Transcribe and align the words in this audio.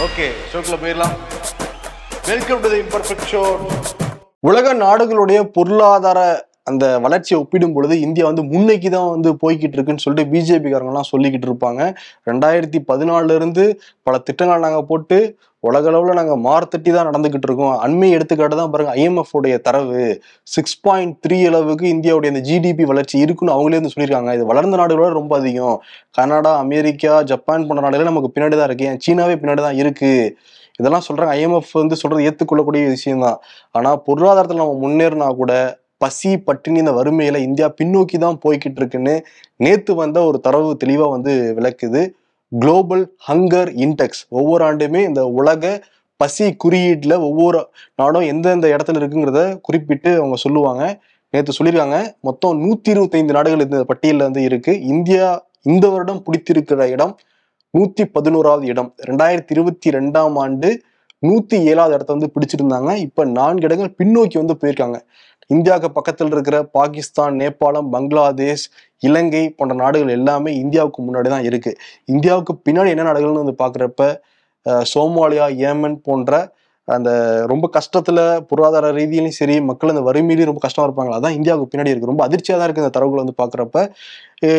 Okay 0.00 0.26
ஷோக்கில் 0.50 0.78
போயிடலாம். 0.82 1.16
Welcome 2.26 2.60
to 2.60 2.68
the 2.70 2.78
imperfect 2.82 3.26
show 3.32 3.42
உலக 4.40 4.74
நாடுகளுடைய 4.74 5.44
பொருளாதார 5.56 6.48
அந்த 6.66 6.84
வளர்ச்சியை 7.04 7.36
ஒப்பிடும் 7.42 7.74
பொழுது 7.76 7.94
இந்தியா 8.06 8.24
வந்து 8.30 8.42
முன்னைக்கு 8.52 8.88
தான் 8.96 9.08
வந்து 9.14 9.30
போய்கிட்டு 9.42 9.76
இருக்குன்னு 9.78 10.04
சொல்லிட்டு 10.04 10.30
பிஜேபிக்காரங்கெல்லாம் 10.32 11.10
சொல்லிக்கிட்டு 11.12 11.48
இருப்பாங்க. 11.50 11.82
ரெண்டாயிரத்தி 12.30 12.80
பதினாலுல 12.90 13.38
இருந்து 13.40 13.64
பல 14.08 14.18
திட்டங்கள் 14.28 14.66
நாங்கள் 14.66 14.88
போட்டு 14.90 15.18
உலக 15.68 15.86
அளவில் 15.90 16.18
நாங்கள் 16.18 16.40
மார்த்தட்டி 16.46 16.90
தான் 16.94 17.08
நடந்துகிட்டு 17.08 17.46
இருக்கோம். 17.48 17.74
அண்மை 17.84 18.08
எடுத்துக்காட்டு 18.16 18.56
தான் 18.60 18.70
பாருங்க 18.72 18.92
ஐஎம்எஃப் 19.00 19.34
உடைய 19.38 19.56
தரவு. 19.66 20.06
சிக்ஸ் 20.54 20.78
பாயிண்ட் 20.86 21.14
த்ரீ 21.24 21.38
அளவுக்கு 21.50 21.86
இந்தியாவுடைய 21.96 22.32
இந்த 22.34 22.42
ஜிடிபி 22.48 22.84
வளர்ச்சி 22.92 23.16
இருக்குன்னு 23.24 23.54
அவங்களே 23.56 23.78
வந்து 23.80 23.92
சொல்லியிருக்காங்க. 23.92 24.32
இது 24.38 24.46
வளர்ந்த 24.52 24.78
நாடுகளோட 24.80 25.12
ரொம்ப 25.20 25.34
அதிகம். 25.40 25.76
கனடா 26.18 26.54
அமெரிக்கா 26.64 27.12
ஜப்பான் 27.32 27.66
போன்ற 27.68 27.84
நாடுகள் 27.86 28.10
நமக்கு 28.12 28.32
பின்னாடி 28.34 28.56
தான் 28.60 28.68
இருக்கு. 28.70 28.88
ஏன் 28.92 29.00
சீனாவே 29.06 29.36
பின்னாடி 29.42 29.62
தான் 29.68 29.78
இருக்கு. 29.82 30.12
இதெல்லாம் 30.80 31.06
சொல்றாங்க. 31.08 31.32
ஐஎம்எஃப் 31.38 31.72
வந்து 31.82 31.96
சொல்றது 32.02 32.26
ஏத்துக்கொள்ளக்கூடிய 32.30 32.84
விஷயம் 32.96 33.24
தான் 33.26 33.38
ஆனா 33.78 33.92
பொருளாதாரத்தில் 34.08 34.62
நம்ம 34.62 34.76
முன்னேறினா 34.86 35.28
கூட 35.42 35.52
பசி 36.02 36.30
பட்டினி 36.48 36.78
இந்த 36.82 36.92
வறுமையில 36.98 37.40
இந்தியா 37.48 37.68
பின்னோக்கி 37.78 38.16
தான் 38.24 38.38
போய்கிட்டு 38.44 38.80
இருக்குன்னு 38.80 39.14
நேத்து 39.64 39.92
வந்த 40.02 40.18
ஒரு 40.28 40.38
தரவு 40.46 40.70
தெளிவா 40.82 41.06
வந்து 41.14 41.32
விளக்குது. 41.58 42.02
குளோபல் 42.52 43.04
ஹங்கர் 43.28 43.70
இன்டெக்ஸ் 43.84 44.22
ஒவ்வொரு 44.38 44.62
ஆண்டுமே 44.68 45.00
இந்த 45.10 45.22
உலக 45.40 45.72
பசி 46.20 46.46
குறியீட்டில் 46.62 47.16
ஒவ்வொரு 47.28 47.60
நாடும் 48.00 48.26
எந்தெந்த 48.32 48.66
இடத்துல 48.74 49.00
இருக்குங்கிறத 49.00 49.40
குறிப்பிட்டு 49.66 50.10
அவங்க 50.20 50.36
சொல்லுவாங்க. 50.44 50.82
நேற்று 51.34 51.56
சொல்லியிருக்காங்க. 51.58 51.98
மொத்தம் 52.28 52.58
நூற்றி 52.64 52.90
இருபத்தைந்து 52.94 53.36
நாடுகள் 53.36 53.64
இந்த 53.66 53.78
பட்டியலில் 53.90 54.26
வந்து 54.28 54.42
இருக்கு. 54.48 54.72
இந்தியா 54.92 55.26
இந்த 55.72 55.86
வருடம் 55.94 56.22
பிடித்திருக்கிற 56.26 56.86
இடம் 56.94 57.14
நூற்றி 57.74 58.04
பதினோராவது 58.16 58.66
இடம். 58.72 58.90
ரெண்டாயிரத்தி 59.08 59.52
இருபத்தி 59.56 59.90
ரெண்டாம் 59.96 60.36
ஆண்டு 60.44 60.70
நூற்றி 61.26 61.56
ஏழாவது 61.70 61.94
இடத்த 61.96 62.10
வந்து 62.16 62.30
பிடிச்சிருந்தாங்க. 62.34 62.90
இப்போ 63.06 63.22
நான்கு 63.38 63.66
இடங்கள் 63.68 63.92
பின்னோக்கி 64.00 64.36
வந்து 64.42 64.56
போயிருக்காங்க. 64.60 64.98
இந்தியாவுக்கு 65.54 65.90
பக்கத்தில் 65.98 66.32
இருக்கிற 66.34 66.56
பாகிஸ்தான் 66.78 67.36
நேபாளம் 67.42 67.90
பங்களாதேஷ் 67.94 68.66
இலங்கை 69.08 69.44
போன்ற 69.58 69.74
நாடுகள் 69.82 70.16
எல்லாமே 70.18 70.50
இந்தியாவுக்கு 70.62 71.00
முன்னாடி 71.06 71.28
தான் 71.34 71.46
இருக்குது 71.50 71.78
இந்தியாவுக்கு 72.14 72.54
பின்னாடி 72.66 72.92
என்ன 72.94 73.06
நாடுகள்னு 73.08 73.44
வந்து 73.44 73.60
பார்க்குறப்ப 73.62 74.10
சோமாலியா 74.92 75.46
ஏமன் 75.70 75.96
போன்ற 76.08 76.42
அந்த 76.88 77.10
ரொம்ப 77.50 77.66
கஷ்டத்தில் 77.74 78.20
பொருளாதார 78.48 78.86
ரீதியிலையும் 78.96 79.36
சரி 79.38 79.56
மக்கள் 79.68 79.92
அந்த 79.92 80.02
வறுமையிலையும் 80.08 80.50
ரொம்ப 80.50 80.62
கஷ்டமாக 80.64 80.86
இருப்பாங்க. 80.88 81.12
அதான் 81.18 81.36
இந்தியாவுக்கு 81.38 81.70
பின்னாடி 81.72 81.92
இருக்குது 81.92 82.10
ரொம்ப 82.12 82.24
அதிர்ச்சியாக 82.26 82.58
தான் 82.58 82.68
இருக்குது 82.68 82.84
இந்த 82.84 82.94
தரவுகள் 82.96 83.22
வந்து 83.22 83.36
பார்க்குறப்ப. 83.40 83.84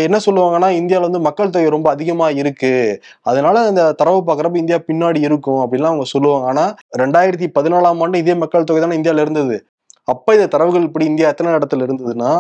என்ன 0.07 0.17
சொல்லுவாங்கன்னா 0.28 0.69
இந்தியாவில் 0.80 1.07
வந்து 1.09 1.22
மக்கள் 1.28 1.53
தொகை 1.55 1.69
ரொம்ப 1.75 1.89
அதிகமாக 1.95 2.39
இருக்கு. 2.41 2.73
அதனால 3.31 3.66
இந்த 3.72 3.83
தரவு 4.02 4.22
பார்க்குறப்ப 4.30 4.61
இந்தியா 4.63 4.80
பின்னாடி 4.89 5.22
இருக்கும் 5.30 5.61
அப்படின்லாம் 5.63 5.94
அவங்க 5.94 6.07
சொல்லுவாங்க. 6.16 6.47
ஆனால் 6.53 6.73
ரெண்டாயிரத்தி 7.03 7.50
பதினாலாம் 7.59 8.02
ஆண்டு 8.05 8.23
இதே 8.25 8.38
மக்கள் 8.45 8.69
தொகை 8.72 8.81
தானே 8.85 9.00
இந்தியாவில் 9.02 9.25
இருந்தது. 9.25 9.57
அப்ப 10.07 10.33
இந்த 10.35 10.47
தரவுகள் 10.47 10.87
இப்படி 10.87 11.05
இந்தியா 11.05 11.27
எத்தனை 11.29 11.51
இடத்துல 11.57 11.85
இருந்ததுன்னா 11.87 12.31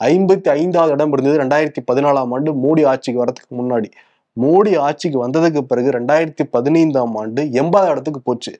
ஐம்பத்தி 0.00 0.48
ஐந்தாவது 0.50 0.92
இடம் 0.92 1.12
இருந்தது 1.12 1.40
ரெண்டாயிரத்தி 1.42 1.80
பதினாலாம் 1.88 2.32
ஆண்டு 2.34 2.50
மோடி 2.64 2.82
ஆட்சிக்கு 2.90 3.22
வரதுக்கு 3.22 3.52
முன்னாடி. 3.60 3.88
மோடி 4.36 4.72
ஆட்சிக்கு 4.86 5.18
வந்ததுக்கு 5.22 5.60
பிறகு 5.70 5.88
ரெண்டாயிரத்தி 5.96 6.44
பதினைந்தாம் 6.54 7.14
ஆண்டு 7.20 7.42
எண்பதாவது 7.60 7.92
இடத்துக்கு 7.94 8.20
போச்சு. 8.28 8.52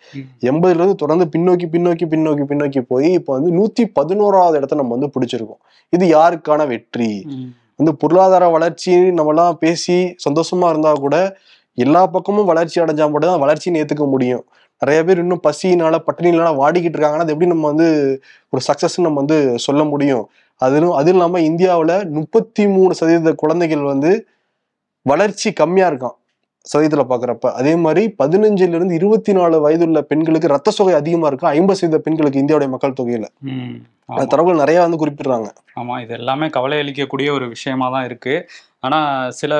எண்பதுல 0.50 0.80
இருந்து 0.80 0.96
தொடர்ந்து 1.02 1.26
பின்னோக்கி 1.34 1.66
பின்னோக்கி 1.74 2.06
பின்னோக்கி 2.14 2.44
பின்னோக்கி 2.52 2.80
போய் 2.92 3.08
இப்போ 3.18 3.32
வந்து 3.38 3.50
நூத்தி 3.58 3.84
பதினோராவது 3.98 4.58
இடத்த 4.60 4.80
நம்ம 4.80 4.94
வந்து 4.96 5.10
பிடிச்சிருக்கோம். 5.14 5.60
இது 5.92 6.06
யாருக்கான 6.16 6.66
வெற்றி? 6.72 7.10
வந்து 7.80 7.92
பொருளாதார 8.02 8.44
வளர்ச்சி 8.56 8.94
நம்மலாம் 9.18 9.58
பேசி 9.64 9.98
சந்தோஷமா 10.26 10.68
இருந்தா 10.72 10.92
கூட 11.06 11.16
எல்லா 11.78 12.00
பக்கமும் 12.14 12.48
வளர்ச்சி 12.52 12.78
அடைஞ்சா 12.84 13.04
மட்டும் 13.10 13.32
தான் 13.32 13.42
வளர்ச்சின்னு 13.44 13.80
ஏத்துக்க 13.82 14.06
முடியும். 14.14 14.44
நிறைய 14.82 15.00
பேர் 15.04 15.22
இன்னும் 15.22 15.44
பசியினால 15.46 15.96
பட்டினினால 16.06 16.50
வாடிக்கிட்டு 16.60 16.96
இருக்காங்கன்னா 16.96 17.26
அது 17.26 17.34
எப்படி 17.34 17.50
நம்ம 17.52 17.66
வந்து 17.72 17.88
ஒரு 18.52 18.62
சக்சஸ் 18.68 18.96
நம்ம 18.98 19.20
வந்து 19.22 19.38
சொல்ல 19.66 19.82
முடியும்? 19.84 20.24
அதிலும் 20.60 20.94
அது 21.00 21.10
இல்லாம 21.10 21.40
இந்தியாவுல 21.48 21.92
முப்பத்தி 22.10 22.64
மூணு 22.66 22.92
சதவீத 22.94 23.32
குழந்தைகள் 23.34 23.90
வந்து 23.92 24.10
வளர்ச்சி 25.06 25.48
கம்மியா 25.52 25.88
இருக்கான் 25.90 26.16
சதவீதத்துல 26.64 27.04
பாக்குறப்ப. 27.10 27.46
அதே 27.60 27.72
மாதிரி 27.76 28.02
பதினஞ்சுல 28.18 28.76
இருந்து 28.78 28.94
இருபத்தி 28.94 29.32
நாலு 29.32 29.56
வயதுள்ள 29.60 29.98
பெண்களுக்கு 30.02 30.48
ரத்த 30.48 30.70
சோகை 30.70 30.94
அதிகமா 30.94 31.26
இருக்கு? 31.26 31.46
ஐம்பது 31.52 31.78
சதவீத 31.80 32.00
பெண்களுக்கு 32.06 32.42
இந்தியாவுடைய 32.42 32.70
மக்கள் 32.74 32.98
தொகையில. 33.00 33.26
தரவுகள் 34.32 34.62
நிறைய 34.62 34.78
வந்து 34.80 35.00
குறிப்பிடுறாங்க. 35.02 35.48
ஆமா 35.80 35.94
இது 36.04 36.14
எல்லாமே 36.14 36.48
கவலை 36.48 36.78
அளிக்கக்கூடிய 36.78 37.28
ஒரு 37.32 37.48
விஷயமா 37.48 37.88
தான் 37.90 38.04
இருக்கு. 38.04 38.34
ஆனா 38.82 38.98
சில 39.38 39.52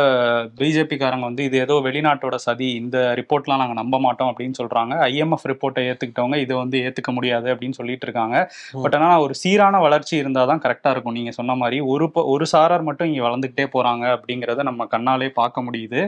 பிஜேபிக்காரங்க 0.59 1.25
வந்து 1.29 1.45
இது 1.49 1.57
ஏதோ 1.59 1.75
வெளிநாட்டோட 1.87 2.37
சதி 2.45 2.69
இந்த 2.81 2.99
ரிப்போர்ட்லாம் 3.21 3.61
நாங்க 3.63 3.75
நம்ப 3.81 3.97
மாட்டோம் 4.05 4.31
அப்படின்னு 4.31 4.59
சொல்றாங்க. 4.61 4.93
ஐஎம்எஃப் 5.09 5.47
ரிப்போர்ட்டை 5.53 5.83
ஏத்துக்கிட்டவங்க 5.91 6.37
இதை 6.45 6.55
வந்து 6.57 6.79
ஏத்துக்க 6.87 7.13
முடியாது 7.17 7.49
அப்படின்னு 7.55 7.79
சொல்லிட்டு 7.81 8.07
இருக்காங்க. 8.09 8.37
பட் 8.85 8.97
ஆனா 8.99 9.09
ஒரு 9.25 9.37
சீரான 9.43 9.81
வளர்ச்சி 9.87 10.15
இருந்தாதான் 10.23 10.53
தான் 10.55 10.65
கரெக்டா 10.67 10.93
இருக்கும். 10.95 11.17
நீங்க 11.19 11.33
சொன்ன 11.39 11.57
மாதிரி 11.63 11.81
ஒரு 11.95 12.07
ஒரு 12.35 12.47
சாரார் 12.55 12.89
மட்டும் 12.89 13.11
இங்க 13.11 13.23
வளர்ந்துகிட்டே 13.29 13.67
போறாங்க 13.77 14.05
அப்படிங்கறத 14.17 14.67
நம்ம 14.71 14.89
கண்ணாலே 14.95 15.31
பார்க்க 15.41 15.67
முடியுது. 15.69 16.01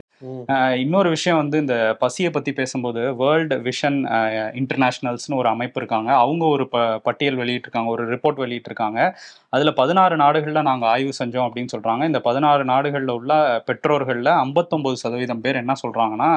இன்னொரு 0.80 1.08
விஷயம் 1.08 1.38
வந்து 1.38 1.58
இந்த 1.58 1.96
பசியை 2.00 2.30
பத்தி 2.30 2.52
பேசும்போது 2.52 3.14
வேர்ல்டு 3.14 3.56
விஷன் 3.68 3.96
இன்டர்நேஷனல்ஸ்னு 4.54 5.36
ஒரு 5.36 5.48
அமைப்பு 5.48 5.78
இருக்காங்க. 5.80 6.10
அவங்க 6.14 6.44
ஒரு 6.46 6.64
ப 6.68 6.76
பட்டியல் 6.98 7.38
வெளியிட்டிருக்காங்க 7.38 7.86
ஒரு 7.86 8.04
ரிப்போர்ட் 8.12 8.40
வெளியிட்டிருக்காங்க. 8.44 8.98
அதுல 9.48 9.72
பதினாறு 9.72 10.16
நாடுகள்ல 10.16 10.62
நாங்க 10.62 10.86
ஆய்வு 10.86 11.12
செஞ்சோம் 11.20 11.46
அப்படின்னு 11.46 11.74
சொல்றாங்க. 11.76 12.04
இந்த 12.04 12.20
பதினாறு 12.20 12.64
நாடுகள்ல 12.64 13.10
உள்ள 13.10 13.32
பெற்றோர்கள்ல 13.70 14.30
ஐம்பத்தொம்பது 14.44 14.98
சதவீதம் 15.04 15.40
பேர் 15.40 15.60
என்ன 15.62 15.76
சொல்றாங்கன்னா 15.84 16.30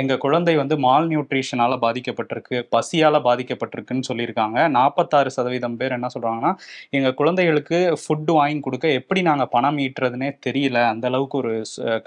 எங்கள் 0.00 0.20
குழந்தை 0.24 0.54
வந்து 0.60 0.74
மால் 0.84 1.08
நியூட்ரிஷனால 1.12 1.78
பாதிக்கப்பட்டிருக்கு 1.84 2.56
பசியால் 2.74 3.18
பாதிக்கப்பட்டிருக்குன்னு 3.28 4.08
சொல்லியிருக்காங்க. 4.10 4.58
நாற்பத்தாறு 4.76 5.30
சதவீதம் 5.36 5.76
பேர் 5.80 5.96
என்ன 5.98 6.08
சொல்கிறாங்கன்னா 6.14 6.52
எங்கள் 6.98 7.16
குழந்தைகளுக்கு 7.20 7.78
ஃபுட்டு 8.02 8.34
வாங்கி 8.38 8.60
கொடுக்க 8.66 8.86
எப்படி 9.00 9.22
நாங்கள் 9.30 9.50
பணம் 9.54 9.80
ஈட்டுறதுனே 9.86 10.30
தெரியல. 10.46 10.78
அந்த 10.92 11.06
அளவுக்கு 11.12 11.38
ஒரு 11.42 11.52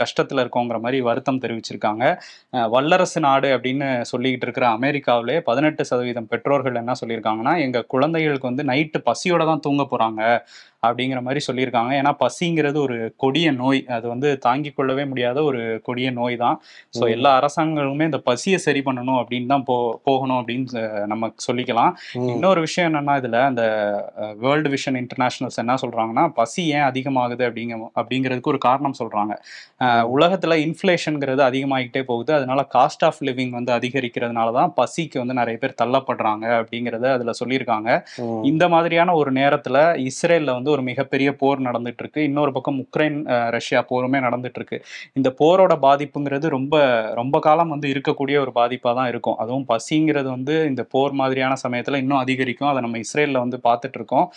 கஷ்டத்தில் 0.01 0.43
இருக்கோங்கிற 0.43 0.79
மாதிரி 0.85 0.99
வருத்தம் 1.09 1.41
தெரிவிச்சிருக்காங்க. 1.45 2.03
வல்லரசு 2.75 3.21
நாடு 3.27 3.49
அப்படின்னு 3.57 3.89
சொல்லிக்கிட்டு 4.11 4.47
இருக்கிற 4.49 4.67
அமெரிக்காவிலே 4.77 5.37
பதினெட்டு 5.49 5.83
சதவீதம் 5.91 6.29
பெற்றோர்கள் 6.33 6.81
என்ன 6.83 6.95
சொல்லியிருக்காங்கன்னா 7.01 7.55
எங்கள் 7.65 7.89
குழந்தைகளுக்கு 7.95 8.51
வந்து 8.51 8.65
நைட்டு 8.71 8.99
பசியோட 9.09 9.43
தான் 9.51 9.65
தூங்க 9.67 9.83
போகிறாங்க 9.93 10.21
அப்படிங்கிற 10.83 11.19
மாதிரி 11.25 11.41
சொல்லியிருக்காங்க. 11.47 11.91
ஏன்னா 11.99 12.11
பசிங்கிறது 12.23 12.77
ஒரு 12.85 12.97
கொடிய 13.23 13.47
நோய். 13.61 13.79
அது 13.95 14.05
வந்து 14.13 14.29
தாங்கிக் 14.45 14.75
கொள்ளவே 14.77 15.03
முடியாத 15.11 15.37
ஒரு 15.49 15.61
கொடிய 15.87 16.07
நோய் 16.17 16.35
தான் 16.43 16.57
ஸோ. 16.97 17.03
எல்லா 17.15 17.31
அரசாங்கங்களுமே 17.39 18.07
இந்த 18.09 18.19
பசியை 18.29 18.59
சரி 18.65 18.81
பண்ணணும் 18.87 19.19
அப்படின்னு 19.21 19.51
தான் 19.53 19.65
போ 19.69 19.75
போகணும் 20.07 20.39
அப்படின்னு 20.41 20.83
நம்ம 21.11 21.31
சொல்லிக்கலாம். 21.47 21.93
இன்னொரு 22.35 22.59
விஷயம் 22.65 22.87
என்னன்னா 22.89 23.15
இதுல 23.21 23.39
அந்த 23.51 23.63
வேர்ல்டு 24.43 24.71
விஷன் 24.75 24.99
இன்டர்நேஷனல்ஸ் 25.01 25.59
என்ன 25.63 25.77
சொல்றாங்கன்னா 25.83 26.25
பசி 26.39 26.63
ஏன் 26.77 26.85
அதிகமாகுது 26.89 27.45
அப்படிங்க 27.49 27.75
அப்படிங்கிறதுக்கு 27.99 28.53
ஒரு 28.53 28.61
காரணம் 28.67 28.97
சொல்றாங்க. 29.01 29.33
உலகத்துல 30.15 30.57
இன்ஃப்ளேஷனுங்கிறது 30.65 31.43
அதிகமாகிட்டே 31.49 32.03
போகுது. 32.11 32.31
அதனால 32.39 32.59
காஸ்ட் 32.77 33.05
ஆஃப் 33.09 33.21
லிவிங் 33.29 33.53
வந்து 33.57 33.73
அதிகரிக்கிறதுனால 33.77 34.53
தான் 34.59 34.73
பசிக்கு 34.79 35.17
வந்து 35.23 35.39
நிறைய 35.41 35.57
பேர் 35.63 35.79
தள்ளப்படுறாங்க 35.81 36.45
அப்படிங்கிறத 36.59 37.05
அதுல 37.17 37.33
சொல்லியிருக்காங்க. 37.41 37.89
இந்த 38.51 38.63
மாதிரியான 38.75 39.15
ஒரு 39.21 39.31
நேரத்துல 39.39 39.77
இஸ்ரேல்ல 40.09 40.51
வந்து 40.57 40.66
ஒரு 40.69 40.83
மிகப்பெரிய 40.83 41.29
போர் 41.35 41.59
நடந்துட்டு 41.59 42.03
இருக்கு 42.03 42.21
இன்னொரு 42.23 42.51
பக்கம் 42.51 42.79
உக்ரைன் 42.85 43.17
ரஷ்யா 43.55 43.81
போருமே 43.91 44.19
நடந்துட்டு 44.27 44.59
இருக்கு 44.61 44.77
இந்த 45.13 45.29
போரோட 45.41 45.73
பாதிப்புங்கிறது 45.85 46.47
ரொம்ப 46.57 46.75
ரொம்ப 47.13 47.39
காலம் 47.39 47.73
வந்து 47.75 47.87
இருக்கக்கூடிய 47.93 48.37
ஒரு 48.45 48.51
பாதிப்பாக 48.51 48.93
தான் 48.99 49.09
இருக்கும். 49.11 49.37
அதுவும் 49.37 49.67
பசிங்கிறது 49.69 50.29
வந்து 50.29 50.55
இந்த 50.71 50.83
போர் 50.93 51.13
மாதிரியான 51.13 51.55
சமயத்தில் 51.63 52.01
இன்னும் 52.03 52.21
அதிகரிக்கும். 52.23 52.69
அதை 52.71 52.81
நம்ம 52.81 52.99
இஸ்ரேலில் 53.05 53.43
வந்து 53.45 53.59
பார்த்துட்டு 53.67 53.99
இருக்கோம் 53.99 54.27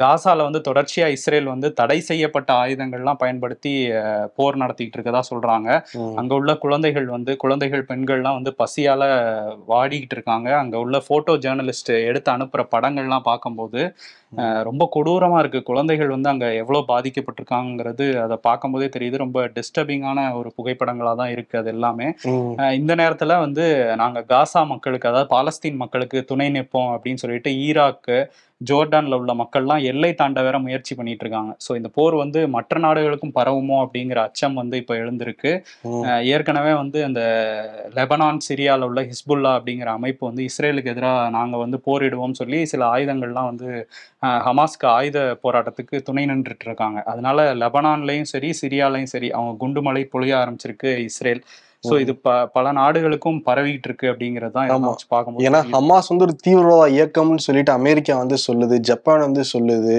காசால 0.00 0.42
வந்து 0.42 0.60
தொடர்ச்சியா 0.60 1.06
இஸ்ரேல் 1.08 1.46
வந்து 1.46 1.68
தடை 1.72 1.96
செய்யப்பட்ட 2.00 2.50
ஆயுதங்கள்லாம் 2.54 3.18
பயன்படுத்தி 3.18 3.72
போர் 4.36 4.56
நடத்திட்டு 4.56 4.96
இருக்கதா 4.98 5.22
சொல்றாங்க. 5.30 5.68
ம். 5.98 6.12
அங்க 6.16 6.32
உள்ள 6.34 6.52
குழந்தைகள் 6.56 7.06
வந்து 7.06 7.32
குழந்தைகள் 7.36 7.88
பெண்கள்லாம் 7.88 8.38
வந்து 8.38 8.52
பசியால 8.58 9.02
வாடிக்கிட்டு 9.68 10.16
இருக்காங்க. 10.18 10.50
அங்க 10.56 10.76
உள்ள 10.78 11.00
போட்டோ 11.08 11.34
ஜேர்னலிஸ்ட் 11.36 11.92
எடுத்து 12.10 12.30
அனுப்புற 12.36 12.64
படங்கள்லாம் 12.74 13.28
பார்க்கும்போது 13.30 13.82
ரொம்ப 14.62 14.84
கொடூரமா 14.94 15.38
இருக்கு. 15.38 15.60
குழந்தைகள் 15.62 16.14
வந்து 16.14 16.28
அங்க 16.28 16.46
எவ்வளவு 16.54 16.88
பாதிக்கப்பட்டிருக்காங்கிறது 16.88 18.06
அதை 18.22 18.36
பார்க்கும்போதே 18.42 18.88
தெரியுது. 18.96 19.16
ரொம்ப 19.16 19.38
டிஸ்டர்பிங்கான 19.56 20.28
ஒரு 20.34 20.48
புகைப்படங்களா 20.58 21.12
தான் 21.14 21.30
இருக்கு 21.30 21.54
அது 21.58 21.70
எல்லாமே. 21.70 22.08
இந்த 22.80 22.92
நேரத்துல 22.94 23.38
வந்து 23.38 23.66
நாங்க 23.96 24.20
காசா 24.28 24.62
மக்களுக்கு 24.66 25.08
அதாவது 25.08 25.30
பாலஸ்தீன் 25.34 25.80
மக்களுக்கு 25.84 26.20
துணை 26.24 26.48
நிற்போம் 26.50 26.92
அப்படின்னு 26.94 27.22
சொல்லிட்டு 27.24 27.52
ஈராக்கு 27.66 28.18
ஜோர்டான்ல 28.60 29.18
உள்ள 29.20 29.32
மக்கள்லாம் 29.34 29.82
எல்லை 29.84 30.10
தாண்ட 30.14 30.42
வேற 30.42 30.56
முயற்சி 30.58 30.92
பண்ணிட்டு 30.94 31.24
இருக்காங்க 31.24 31.52
ஸோ 31.64 31.70
இந்த 31.76 31.88
போர் 31.96 32.14
வந்து 32.14 32.40
மற்ற 32.54 32.78
நாடுகளுக்கும் 32.78 33.34
பரவுமோ 33.38 33.76
அப்படிங்கிற 33.84 34.18
அச்சம் 34.28 34.56
வந்து 34.60 34.76
இப்போ 34.82 34.94
எழுந்திருக்கு. 34.96 35.52
ஏற்கனவே 36.34 36.72
வந்து 36.74 36.98
அந்த 37.08 37.22
லெபனான் 37.98 38.40
சிரியால 38.48 38.88
உள்ள 38.90 39.02
ஹிஸ்புல்லா 39.10 39.52
அப்படிங்கிற 39.58 39.90
அமைப்பு 39.98 40.22
வந்து 40.26 40.44
இஸ்ரேலுக்கு 40.48 40.92
எதிராக 40.94 41.28
நாங்கள் 41.30 41.62
வந்து 41.64 41.80
போரிடுவோம் 41.86 42.38
சொல்லி 42.40 42.60
சில 42.72 42.82
ஆயுதங்கள்லாம் 42.94 43.50
வந்து 43.52 43.68
ஹமாஸ்க்கு 44.46 44.88
ஆயுத 44.96 45.18
போராட்டத்துக்கு 45.44 45.96
துணை 46.08 46.24
நின்றுட்டு 46.26 46.66
இருக்காங்க 46.68 46.98
அதனால 47.06 47.48
லெபனான்லயும் 47.62 48.30
சரி 48.32 48.50
சிரியாலையும் 48.62 49.12
சரி 49.14 49.30
அவங்க 49.36 49.54
குண்டுமலை 49.64 50.04
பொழிய 50.14 50.34
ஆரம்பிச்சிருக்கு 50.42 50.92
இஸ்ரேல். 51.08 51.42
ஸோ 51.84 51.94
இது 52.00 52.12
ப 52.18 52.34
பல 52.54 52.72
நாடுகளுக்கும் 52.72 53.38
பரவிட்டு 53.46 53.88
இருக்கு 53.88 54.06
அப்படிங்கிறது 54.08 54.54
தான் 54.54 54.70
பார்க்கும்போது 55.10 55.46
ஏன்னா. 55.46 55.60
ஹமாஸ் 55.72 56.10
வந்து 56.12 56.26
ஒரு 56.26 56.34
தீவிரவாத 56.44 56.86
இயக்கம்னு 56.94 57.44
சொல்லிட்டு 57.46 57.72
அமெரிக்கா 57.72 58.16
வந்து 58.16 58.38
சொல்லுது 58.46 58.78
ஜப்பான் 58.88 59.24
வந்து 59.26 59.44
சொல்லுது 59.52 59.96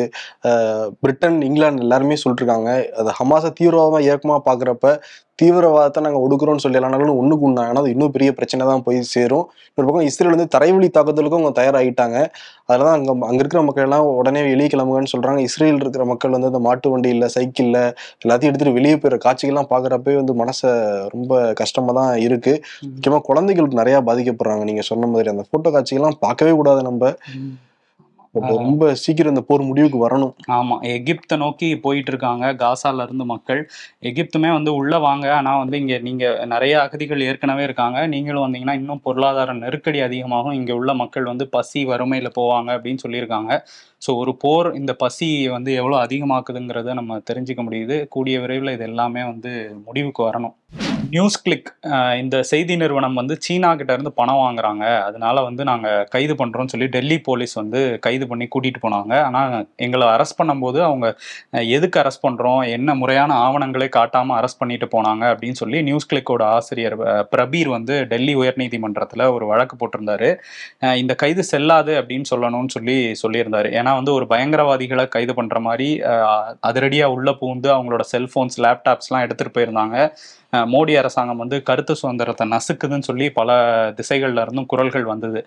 பிரிட்டன் 1.02 1.40
இங்கிலாந்து 1.42 1.86
எல்லாருமே 1.86 2.18
சொல்லிட்டு 2.24 2.44
இருக்காங்க 2.44 2.72
அது 3.00 3.16
ஹமாஸை 3.20 3.52
தீவிரவாதமா 3.60 4.02
இயக்கமா 4.08 4.38
பாக்குறப்ப 4.46 4.94
தீவிரவாதத்தை 5.40 6.00
நாங்க 6.02 6.20
ஒடுக்குறோம்னு 6.24 6.64
சொல்லி 6.64 6.80
எல்லாரும் 6.80 7.20
ஒண்ணுக்கு 7.20 7.48
உண்டாங்கன்னா 7.48 7.82
அது 7.84 7.94
இன்னும் 7.96 8.14
பெரிய 8.16 8.30
பிரச்சனை 8.38 8.64
தான் 8.70 8.84
போய் 8.86 8.98
சேரும். 9.12 9.44
இன்னொரு 9.68 9.88
பக்கம் 9.88 10.08
இஸ்ரேல் 10.08 10.34
வந்து 10.34 10.48
தரைவழி 10.56 10.88
தாக்குதலுக்கும் 10.90 11.40
அவங்க 11.40 11.54
தயாராகிட்டாங்க 11.60 12.18
அதனால 12.70 12.90
அங்க 12.92 13.12
அங்க 13.28 13.40
இருக்கிற 13.40 13.62
மக்கள் 13.62 13.84
எல்லாம் 13.84 14.08
உடனே 14.14 14.42
வெளியே 14.48 14.70
கிளம்புங்கன்னு 14.70 15.14
சொல்றாங்க. 15.14 15.42
இஸ்ரேல் 15.42 15.82
இருக்கிற 15.82 16.06
மக்கள் 16.06 16.30
வந்து 16.30 16.48
அந்த 16.48 16.60
மாட்டு 16.60 16.90
வண்டி 16.90 17.10
இல்ல 17.10 17.28
சைக்கிள்ல 17.28 17.78
எல்லாத்தையும் 18.24 18.52
எடுத்துட்டு 18.52 18.78
வெளியே 18.80 18.96
போயிற 18.96 19.18
காட்சிகள்லாம் 19.26 19.72
பாக்குறப்பவே 19.74 20.16
வந்து 20.16 20.36
மனசை 20.36 20.72
ரொம்ப 21.08 21.32
கஷ்டமா 21.54 21.94
தான் 21.94 22.18
இருக்கு. 22.20 22.56
ம். 22.82 22.92
முக்கியமா 22.96 23.22
குழந்தைகளுக்கு 23.30 23.82
நிறைய 23.84 24.00
பாதிக்கப்படுறாங்க. 24.10 24.64
நீங்க 24.64 24.82
சொன்ன 24.82 25.08
மாதிரி 25.08 25.30
அந்த 25.30 25.46
போட்டோ 25.52 25.70
காட்சிகள்லாம் 25.70 26.20
பார்க்கவே 26.20 26.52
கூடாது 26.52 26.82
நம்ம. 26.82 27.14
ரொம்ப 28.46 28.94
சீக்கிரம் 28.94 29.30
இந்த 29.30 29.42
போர் 29.42 29.62
முடிவுக்கு 29.62 30.08
வரணும். 30.08 30.34
ஆமா. 30.50 30.76
எகிப்தை 30.88 31.38
நோக்கி 31.38 31.80
போயிட்டு 31.80 32.12
இருக்காங்க 32.12 32.56
காசால 32.56 33.04
இருந்து 33.04 33.26
மக்கள். 33.26 33.62
எகிப்துமே 34.02 34.52
வந்து 34.52 34.74
உள்ள 34.74 35.00
வாங்க. 35.00 35.34
ஆனா 35.34 35.58
வந்து 35.58 35.78
இங்க 35.78 35.98
நீங்க 36.00 36.46
நிறைய 36.46 36.82
அகதிகள் 36.82 37.22
ஏற்கனவே 37.22 37.64
இருக்காங்க. 37.64 38.08
நீங்களும் 38.08 38.46
வந்தீங்கன்னா 38.46 38.74
இன்னும் 38.74 39.04
பொருளாதார 39.04 39.54
நெருக்கடி 39.54 40.02
அதிகமாகும். 40.02 40.54
இங்க 40.54 40.76
உள்ள 40.76 40.94
மக்கள் 40.94 41.24
வந்து 41.24 41.48
பசி 41.50 41.86
வறுமையில 41.86 42.32
போவாங்க 42.36 42.72
அப்படின்னு 42.78 43.04
சொல்லியிருக்காங்க. 43.06 43.52
ஸோ 44.02 44.16
ஒரு 44.16 44.36
போர் 44.38 44.76
இந்த 44.76 44.94
பசி 44.94 45.48
வந்து 45.48 45.74
எவ்வளவு 45.74 46.04
அதிகமாக்குதுங்கிறத 46.06 46.94
நம்ம 46.94 47.20
தெரிஞ்சுக்க 47.32 47.64
முடியுது. 47.64 48.08
கூடிய 48.08 48.40
விரைவில் 48.40 48.70
இது 48.70 48.84
எல்லாமே 48.84 49.24
வந்து 49.24 49.54
முடிவுக்கு 49.86 50.24
வரணும். 50.30 50.56
நியூஸ் 51.14 51.36
கிளிக் 51.44 51.70
இந்த 52.22 52.36
செய்தி 52.50 52.74
நிறுவனம் 52.82 53.18
வந்து 53.20 53.36
சீனா 53.46 53.70
கிட்ட 53.80 53.92
இருந்து 53.96 54.12
பணம் 54.20 54.40
வாங்குறாங்க. 54.44 54.84
அதனால 55.10 55.42
வந்து 55.48 55.64
நாங்க 55.70 55.88
கைது 56.14 56.34
பண்றோம்னு 56.40 56.72
சொல்லி 56.74 56.88
டெல்லி 56.96 57.18
போலீஸ் 57.28 57.54
வந்து 57.60 57.82
கைது 58.06 58.26
பண்ணி 58.32 58.46
கூட்டிட்டு 58.54 58.80
போனாங்க. 58.86 59.14
ஆனா 59.28 59.42
எங்களை 59.86 60.08
அரெஸ்ட் 60.16 60.38
பண்ணும்போது 60.40 60.80
அவங்க 60.88 61.08
எதுக்கு 61.76 62.00
அரெஸ்ட் 62.02 62.24
பண்றோம்? 62.26 62.62
என்ன 62.78 62.96
முறையான 63.02 63.34
ஆவணங்களை 63.46 63.88
காட்டாம 63.98 64.36
அரெஸ்ட் 64.40 64.62
பண்ணிட்டு 64.64 64.90
போனாங்க? 64.96 65.24
அப்படின்னு 65.34 65.60
சொல்லி 65.62 65.82
நியூஸ் 65.90 66.10
கிளிக்கோட 66.14 66.44
ஆசிரியர் 66.58 66.98
பிரபீர் 67.34 67.72
வந்து 67.76 67.98
டெல்லி 68.14 68.36
உயர்நீதிமன்றத்துல 68.42 69.30
ஒரு 69.36 69.48
வழக்கு 69.52 69.78
போட்டிருந்தாரு. 69.82 70.32
இந்த 71.04 71.16
கைது 71.24 71.46
செல்லாது 71.52 71.96
அப்படின்னு 72.02 72.32
சொல்லணும்னு 72.34 72.76
சொல்லி 72.78 72.98
சொல்லியிருந்தாரு. 73.24 73.72
ஏன்னா 73.82 73.94
வந்து 74.00 74.14
ஒரு 74.18 74.28
பயங்கரவாதிகளை 74.34 75.08
கைது 75.18 75.36
பண்ற 75.40 75.60
மாதிரி 75.70 75.90
அதிரடியாக 76.02 76.76
அதிரடியா 76.78 77.06
உள்ள 77.16 77.30
பூந்து 77.40 77.70
அவங்களோட 77.76 78.04
செல்போன்ஸ் 78.12 78.58
லேப்டாப்ஸ்லாம் 78.66 79.24
எடுத்துட்டு 79.26 79.56
போயிருந்தாங்க. 79.56 79.96
மோடி 80.74 80.94
அரசாங்கம் 81.02 81.42
வந்து 81.44 81.58
கருத்து 81.70 81.94
சுதந்திரத்தை 82.02 82.46
நசுக்குதுன்னு 82.54 83.08
சொல்லி 83.10 83.26
பல 83.40 83.56
திசைகள்ல 83.98 84.44
இருந்தும் 84.46 84.70
குரல்கள் 84.74 85.06
வந்தது. 85.12 85.40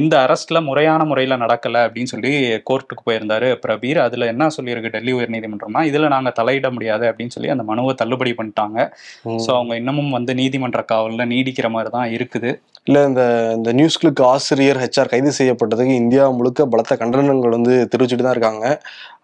இந்த 0.00 0.14
அரெஸ்ட்ல 0.24 0.60
முறையான 0.68 1.00
முறையில 1.10 1.36
நடக்கல 1.44 1.82
அப்படின்னு 1.86 2.12
சொல்லி 2.14 2.32
கோர்ட்டுக்கு 2.70 3.06
போயிருந்தாரு 3.08 3.48
பிரபீர். 3.64 4.00
அதுல 4.06 4.28
என்ன 4.34 4.50
சொல்லியிருக்கு 4.56 4.94
டெல்லி 4.96 5.14
உயர்நீதிமன்றம்னா 5.18 5.82
இதுல 5.90 6.10
நாங்க 6.14 6.32
தலையிட 6.40 6.70
முடியாது 6.76 7.06
அப்படின்னு 7.10 7.34
சொல்லி 7.36 7.52
அந்த 7.56 7.66
மனுவை 7.72 7.94
தள்ளுபடி 8.02 8.34
பண்ணிட்டாங்க. 8.38 8.78
ஸோ 9.44 9.50
அவங்க 9.58 9.74
இன்னமும் 9.82 10.16
வந்து 10.18 10.34
நீதிமன்ற 10.40 10.82
காவல்ல 10.94 11.26
நீடிக்கிற 11.34 11.68
மாதிரி 11.76 11.92
தான் 11.98 12.08
இருக்குது. 12.16 12.52
இல்ல 12.88 12.98
இந்த 13.10 13.22
இந்த 13.56 13.70
நியூஸ் 13.78 13.98
கிளிக் 14.00 14.20
ஆசிரியர் 14.32 14.80
ஹெச்ஆர் 14.82 15.10
கைது 15.12 15.30
செய்யப்பட்டதுக்கு 15.38 15.94
இந்தியா 16.02 16.24
முழுக்க 16.38 16.66
பலத்த 16.72 16.96
கண்டனங்கள் 17.00 17.56
வந்து 17.56 17.74
தெரிவிச்சுட்டு 17.92 18.24
தான் 18.26 18.36
இருக்காங்க. 18.36 18.66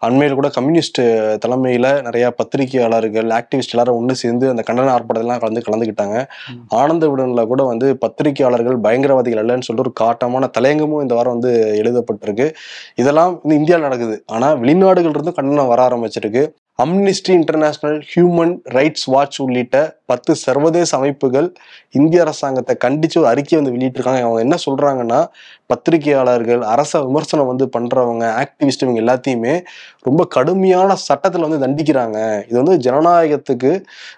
அண்மையில் 0.05 0.37
கூட 0.39 0.47
கம்யூனிஸ்ட் 0.55 0.99
தலைமையில 1.43 1.87
நிறைய 2.07 2.25
பத்திரிகையாளர்கள் 2.39 3.29
ஆக்டிவிஸ்ட் 3.37 3.75
எல்லாரும் 3.75 3.97
ஒன்று 3.99 4.15
சேர்ந்து 4.23 4.45
அந்த 4.53 4.63
கண்டன 4.69 4.93
ஆர்ப்பாட்டத்தெல்லாம் 5.23 5.39
கலந்து 5.39 5.61
கலந்துக்கிட்டாங்க. 5.69 6.25
ஆனந்த 6.67 7.07
விடனில் 7.07 7.47
கூட 7.47 7.63
வந்து 7.63 7.97
பத்திரிகையாளர்கள் 7.97 8.77
பயங்கரவாதிகள் 8.77 9.43
அல்லன்னு 9.43 9.67
சொல்லிட்டு 9.67 9.85
ஒரு 9.85 9.93
காட்டமான 10.03 10.49
தலையங்கமும் 10.59 11.01
இந்த 11.01 11.15
வாரம் 11.15 11.39
வந்து 11.39 11.53
எழுதப்பட்டிருக்கு. 11.83 12.53
இதெல்லாம் 12.95 13.39
வந்து 13.43 13.55
இந்தியாவில் 13.55 13.87
நடக்குது. 13.87 14.23
ஆனா 14.25 14.53
வெளிநாடுகள் 14.55 15.13
இருந்தும் 15.13 15.33
கண்டனம் 15.33 15.67
வர 15.67 15.87
ஆரம்பிச்சிருக்கு. 15.87 16.43
Amnesty 16.81 17.31
International 17.39 17.97
Human 18.11 18.53
Rights 18.75 19.05
Watch 19.05 19.37
உள்ளிட்ட 19.41 19.77
பத்து 20.05 20.31
சர்வதேச 20.35 20.97
அமைப்புகள் 20.97 21.47
இந்திய 21.91 22.21
அரசாங்கத்தை 22.21 22.75
கண்டித்து 22.75 23.17
ஒரு 23.19 23.29
அறிக்கை 23.29 23.59
வந்து 23.59 23.73
வெளியிட்டிருக்காங்க. 23.75 24.21
அவங்க 24.25 24.39
என்ன 24.39 24.57
சொல்கிறாங்கன்னா 24.65 25.19
பத்திரிகையாளர்கள் 25.65 26.61
அரச 26.73 27.01
விமர்சனம் 27.01 27.51
வந்து 27.51 27.67
பண்ணுறவங்க 27.77 28.25
ஆக்டிவிஸ்ட் 28.43 28.85
இவங்க 28.85 29.01
எல்லாத்தையுமே 29.05 29.55
ரொம்ப 30.01 30.25
கடுமையான 30.25 30.95
சட்டத்தில் 30.95 31.47
வந்து 31.47 31.63
தண்டிக்கிறாங்க. 31.65 32.19
இது 32.49 32.63
வந்து 32.63 32.91
ஜனநாயகத்துக்கு 32.91 33.73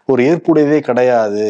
ஒரு 0.05 0.23
ஏற்புடையதே 0.31 0.79
கிடையாது. 0.79 1.47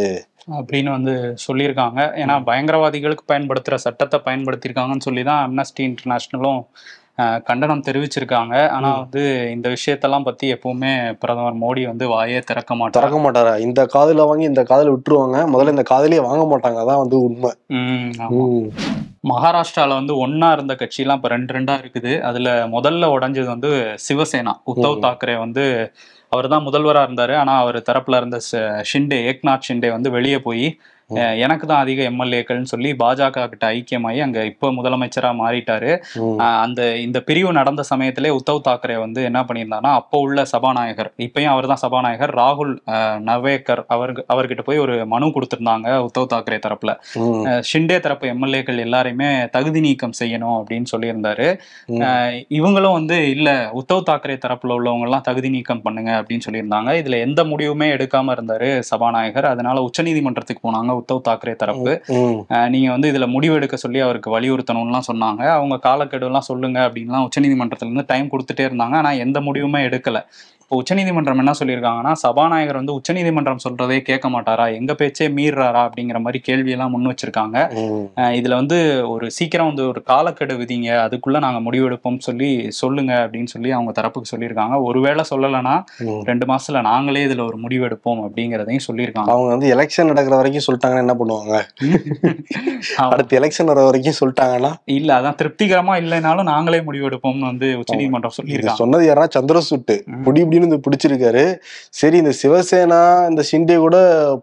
அப்படின்னு 0.58 0.90
வந்து 0.90 1.14
சொல்லியிருக்காங்க. 1.48 2.02
ஏன்னா 2.24 2.36
பயங்கரவாதிகளுக்கு 2.50 3.26
பயன்படுத்துகிற 3.26 3.78
சட்டத்தை 3.78 4.20
பயன்படுத்தியிருக்காங்கன்னு 4.26 5.08
சொல்லி 5.10 5.24
தான் 5.24 5.42
அம்னஸ்டி 5.48 5.84
இன்டர்நேஷ்னலும் 5.90 6.62
கண்டனம் 7.44 7.84
தெரிவிச்சிருக்காங்க. 7.86 8.70
ஆனா. 8.70 8.98
வந்து 9.00 9.52
இந்த 9.52 9.70
விஷயத்தெல்லாம் 9.70 10.24
பத்தி 10.24 10.54
எப்பவுமே 10.54 10.92
பிரதமர் 11.20 11.56
மோடி 11.56 11.86
வந்து 11.86 12.10
வாயே 12.10 12.40
திறக்க 12.40 12.76
மாட்டார். 12.76 13.04
திறக்க 13.04 13.20
மாட்டாரா? 13.22 13.60
இந்த 13.60 13.88
காதுல 13.94 14.26
வாங்கி 14.26 14.44
இந்த 14.44 14.64
காதுல 14.64 14.96
விட்டுருவாங்க. 14.96 15.38
முதல்ல 15.54 15.70
இந்த 15.70 15.84
காதுலயே 15.90 16.22
வாங்க 16.22 16.44
மாட்டாங்க. 16.52 16.80
அதான் 16.84 16.98
வந்து 16.98 17.22
உண்மை. 17.22 17.52
மகாராஷ்டிரால 19.30 19.88
வந்து 19.90 20.18
ஒண்ணா 20.18 20.52
இருந்த 20.52 20.74
கட்சியெல்லாம் 20.74 21.14
இப்ப 21.14 21.28
ரெண்டு 21.28 21.54
ரெண்டா 21.54 21.76
இருக்குது. 21.78 22.20
அதுல 22.22 22.68
முதல்ல 22.68 23.06
உடைஞ்சது 23.16 23.46
வந்து 23.46 23.70
சிவசேனா. 24.08 24.54
உத்தவ். 24.76 25.00
தாக்கரே 25.06 25.38
வந்து 25.38 25.64
அவர் 26.30 26.48
தான் 26.48 26.66
முதல்வரா 26.66 27.02
இருந்தாரு. 27.08 27.36
ஆனா 27.36 27.58
அவர் 27.58 27.76
தரப்புல 27.90 28.18
இருந்த 28.18 28.40
ஷிண்டே 28.92 29.20
ஏக்நாத் 29.32 29.66
ஷிண்டே 29.68 29.90
வந்து 29.90 30.12
வெளியே 30.12 30.40
போய் 30.40 30.66
எனக்கு 31.44 31.66
தான் 31.70 31.82
அதிக 31.84 32.00
எம்எல்ஏக்கள்னு 32.12 32.72
சொல்லி 32.72 32.90
பாஜக 33.02 33.42
கிட்ட 33.50 33.66
ஐக்கியமாகி 33.78 34.20
அங்க 34.26 34.40
இப்போ 34.52 34.68
முதலமைச்சரா 34.78 35.30
மாறிட்டாரு. 35.42 35.92
அந்த 36.66 36.82
இந்த 37.06 37.20
பிரிவு 37.28 37.50
நடந்த 37.58 37.82
சமயத்திலே 37.90 38.30
உத்தவ் 38.38 38.62
தாக்கரே 38.68 38.96
வந்து 39.04 39.20
என்ன 39.30 39.40
பண்ணியிருந்தாருன்னா 39.48 39.92
அப்போ 40.00 40.20
உள்ள 40.26 40.46
சபாநாயகர் 40.54 41.10
இப்பயும் 41.26 41.52
அவர் 41.54 41.70
தான் 41.72 41.82
சபாநாயகர் 41.84 42.34
ராகுல் 42.42 42.74
நவேக்கர் 43.30 43.82
அவருக்கு 43.96 44.24
அவர்கிட்ட 44.36 44.66
போய் 44.70 44.82
ஒரு 44.86 44.96
மனு 45.14 45.30
கொடுத்திருந்தாங்க 45.36 45.90
உத்தவ் 46.08 46.32
தாக்கரே 46.34 46.60
தரப்புல. 46.66 46.94
ஷிண்டே 47.70 48.00
தரப்பு 48.08 48.32
எம்எல்ஏக்கள் 48.34 48.84
எல்லாரையுமே 48.86 49.30
தகுதி 49.58 49.82
நீக்கம் 49.88 50.18
செய்யணும் 50.22 50.58
அப்படின்னு 50.60 50.90
சொல்லியிருந்தாரு. 50.94 51.48
இவங்களும் 52.60 52.98
வந்து 53.00 53.20
இல்ல 53.36 53.50
உத்தவ் 53.82 54.06
தாக்கரே 54.10 54.38
தரப்புல 54.48 54.78
உள்ளவங்க 54.80 55.08
எல்லாம் 55.10 55.28
தகுதி 55.30 55.52
நீக்கம் 55.58 55.86
பண்ணுங்க 55.86 56.12
அப்படின்னு 56.20 56.48
சொல்லியிருந்தாங்க. 56.48 56.92
இதுல 57.04 57.22
எந்த 57.28 57.44
முடிவுமே 57.54 57.90
எடுக்காம 57.96 58.36
இருந்தாரு 58.38 58.72
சபாநாயகர். 58.92 59.52
அதனால 59.54 59.88
உச்சநீதிமன்றத்துக்கு 59.90 60.66
போனாங்க. 60.68 60.92
உத்தவ் 61.00 61.26
தாக்கரே 61.28 61.56
தரப்பு. 61.62 61.94
நீங்க 62.74 62.90
வந்து 62.96 63.12
இதுல 63.12 63.28
முடிவு 63.36 63.56
எடுக்க 63.60 63.78
சொல்லி 63.84 64.00
அவருக்கு 64.00 64.30
வலியுறுத்தணும்லாம் 64.36 65.08
சொன்னாங்க. 65.12 65.44
அவங்க 65.58 65.78
காலக்கெடுலாம் 65.88 66.50
சொல்லுங்க 66.50 66.80
அப்படின்லாம் 66.88 67.28
உச்சநீதிமன்றத்துல 67.28 67.90
இருந்து 67.90 68.10
டைம் 68.12 68.32
கொடுத்துட்டே 68.34 68.68
இருந்தாங்க. 68.70 68.98
ஆனா 69.02 69.12
எந்த 69.26 69.42
முடிவுமே 69.48 69.82
எடுக்கல. 69.90 70.20
இப்போ 70.66 70.78
உச்சநீதிமன்றம் 70.82 71.38
என்ன 71.38 71.52
சொல்லியிருக்காங்கன்னா 71.60 72.12
சபாநாயகர் 72.22 72.76
வந்து 72.76 72.94
உச்சநீதிமன்றம் 72.94 73.60
சொல்றதே 73.66 73.98
கேட்க 74.00 74.28
மாட்டாரா? 74.30 74.76
எங்க 74.78 74.94
பேச்சே 74.94 75.26
மீறாரா 75.28 75.82
அப்படிங்கிற 75.88 76.20
மாதிரி 76.20 76.40
கேள்வியெல்லாம் 76.48 76.92
முன் 76.94 77.10
வச்சிருக்காங்க. 77.10 77.58
இதுல 78.38 78.54
வந்து 78.54 78.78
ஒரு 79.10 79.32
சீக்கிரம் 79.32 79.68
வந்து 79.68 79.88
ஒரு 79.88 80.02
காலக்கெடு 80.04 80.54
விதிங்க 80.62 80.90
அதுக்குள்ள 81.04 81.40
நாங்க 81.46 81.60
முடிவெடுப்போம் 81.68 82.18
சொல்லி 82.28 82.50
சொல்லுங்க 82.80 83.14
அப்படின்னு 83.26 83.52
சொல்லி 83.54 83.72
அவங்க 83.72 83.94
தரப்புக்கு 84.00 84.32
சொல்லியிருக்காங்க. 84.34 84.82
ஒருவேளை 84.90 85.26
சொல்லலைன்னா. 85.34 85.76
ரெண்டு 86.30 86.48
மாசத்துல 86.54 86.82
நாங்களே 86.90 87.24
இதுல 87.28 87.46
ஒரு 87.46 87.60
முடிவெடுப்போம் 87.66 88.24
அப்படிங்கிறதையும் 88.26 88.86
சொல்லியிருக்காங்க. 88.88 89.32
அவங்க 89.36 89.52
வந்து 89.54 89.70
எலெக்ஷன் 89.76 90.12
நடக்கிற 90.12 90.36
வரைக்கும் 90.42 90.66
சொல்லிட்டாங்கன்னா 90.70 91.06
என்ன 91.06 91.18
பண்ணுவாங்க. 91.22 91.54
அடுத்து 93.06 93.40
எலெக்ஷன் 93.42 93.72
வர 93.74 93.86
வரைக்கும் 93.90 94.20
சொல்லிட்டாங்கன்னா? 94.22 94.74
இல்ல 94.98 95.22
அதான் 95.22 95.40
திருப்திகரமா 95.44 95.96
இல்லைனாலும் 96.04 96.50
நாங்களே 96.54 96.82
முடிவெடுப்போம்னு 96.90 97.50
வந்து 97.52 97.70
உச்சநீதிமன்றம் 97.84 98.38
சொல்லியிருக்காங்க. 98.40 98.82
சொன்னது 98.84 99.06
யாரா 99.12 99.28
சந்திரசூட்டு. 99.40 99.98
ம். 100.06 100.24
வந்து 100.60 100.82
பிடிச்சிருக்காரு. 100.90 101.58
சரி 101.90 102.18
இந்த 102.18 102.34
சிவசேனா 102.44 103.30
இந்த 103.30 103.44
ஷிண்டே 103.52 103.78
கூட 103.78 103.98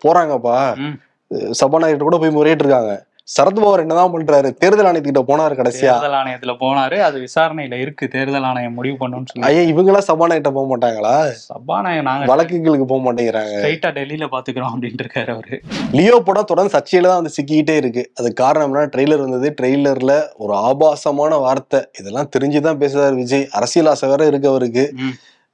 போறாங்கப்பா. 0.06 0.76
ம். 0.76 0.98
சபாநாயகர்கிட்ட 1.30 1.98
கூட 1.98 2.18
போய் 2.18 2.36
முறையிட்டு 2.36 2.64
இருக்காங்க 2.64 3.04
சரத்பவார் 3.40 3.78
என்னதான் 3.78 4.12
பண்றாரு? 4.12 4.54
தேர்தல் 4.58 4.86
ஆணையத்துக்கிட்ட 4.86 5.22
போனாரு 5.26 5.54
கடைசியா. 5.54 5.92
தேர்தல் 5.92 6.12
ஆணையத்துல 6.12 6.56
போனாரு. 6.60 6.98
அது 6.98 7.20
விசாரணையில 7.20 7.72
இருக்கு. 7.72 8.08
தேர்தல் 8.08 8.42
ஆணையம் 8.42 8.74
முடிவு 8.74 8.96
பண்ணும்னு 8.96 9.24
சொல்லி. 9.24 9.42
ஐயா 9.42 9.72
இவங்கெல்லாம் 9.72 10.06
சபாநாயகர்கிட்ட 10.08 10.50
போக 10.50 10.76
மாட்டாங்களா? 10.76 11.30
சபாநாயகர் 11.30 12.02
நாங்க 12.02 12.36
வழக்குகளுக்கு 12.36 12.84
போக 12.84 13.12
மாட்டேங்கிறாங்க. 13.12 13.54
ஸ்ட்ரைட்டா 13.62 13.90
டெல்லியில 13.98 14.28
பாத்துக்கிறோம் 14.30 14.72
அப்படின்ட்டு 14.74 15.04
இருக்காரு 15.06 15.30
அவரு. 15.30 15.60
லியோ 15.92 16.20
படம் 16.24 16.44
தொடர்ந்து 16.44 16.78
சர்ச்சையில 16.78 17.02
தான் 17.02 17.22
வந்து 17.22 17.34
சிக்கிக்கிட்டே 17.42 17.76
இருக்கு. 17.76 18.10
அது 18.14 18.34
காரணம் 18.34 18.74
என்ன 18.74 18.86
ட்ரெய்லர் 18.86 19.20
வந்தது 19.20 19.54
ட்ரெய்லர்ல 19.62 20.22
ஒரு 20.36 20.54
ஆபாசமான 20.54 21.36
வார்த்தை. 21.36 21.80
இதெல்லாம் 21.98 22.30
தெரிஞ்சுதான் 22.38 22.80
பேசுறாரு 22.80 23.14
விஜய். 23.14 23.48
அரசியல் 23.50 23.86
ஆசை 23.86 24.08
வேற 24.08 24.26
இருக்கு 24.26 24.48
அவருக்கு. 24.48 24.92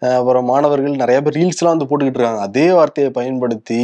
அப்புறம் 0.03 0.49
மாணவர்கள் 0.53 1.03
நிறைய 1.03 1.19
பேர் 1.23 1.37
ரீல்ஸ் 1.41 1.61
எல்லாம் 1.61 1.75
வந்து 1.75 1.89
போட்டுக்கிட்டு 1.91 2.21
இருக்காங்க. 2.21 2.43
அதே 2.49 2.67
வார்த்தையை 2.79 3.11
பயன்படுத்தி 3.19 3.81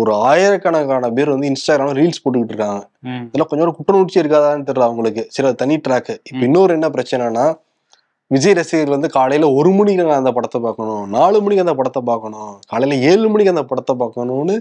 ஒரு 0.00 0.12
ஆயிரக்கணக்கான 0.28 1.10
பேர் 1.16 1.32
வந்து 1.32 1.48
இன்ஸ்டாகிராம்ல 1.50 1.96
ரீல்ஸ் 2.00 2.22
போட்டுக்கிட்டு 2.22 2.54
இருக்காங்க. 2.54 2.80
இதெல்லாம் 3.26 3.50
கொஞ்சம் 3.50 3.66
கூட 3.66 3.74
குற்றநுணர்ச்சி 3.78 4.22
இருக்காதான்னு 4.22 4.66
தெரியல 4.68 4.86
அவங்களுக்கு. 4.88 5.22
சரி 5.34 5.48
அது 5.48 5.60
தனி 5.62 5.76
ட்ராக் 5.86 6.12
இப்ப. 6.28 6.42
இன்னொரு 6.48 6.76
என்ன 6.78 6.88
பிரச்சனைனா 6.96 7.44
விஜய் 8.30 8.56
ரசிகர்கள் 8.58 8.96
வந்து 8.96 9.08
காலையில 9.16 9.46
ஒரு 9.58 9.70
மணிக்கு 9.78 10.04
அந்த 10.20 10.30
படத்தை 10.36 10.58
பார்க்கணும் 10.66 11.02
நாலு 11.16 11.38
மணிக்கு 11.44 11.64
அந்த 11.64 11.74
படத்தை 11.80 12.00
பார்க்கணும் 12.10 12.52
காலையில 12.70 12.98
ஏழு 13.10 13.26
மணிக்கு 13.32 13.54
அந்த 13.54 13.64
படத்தை 13.72 13.94
பார்க்கணும்னு 14.02 14.56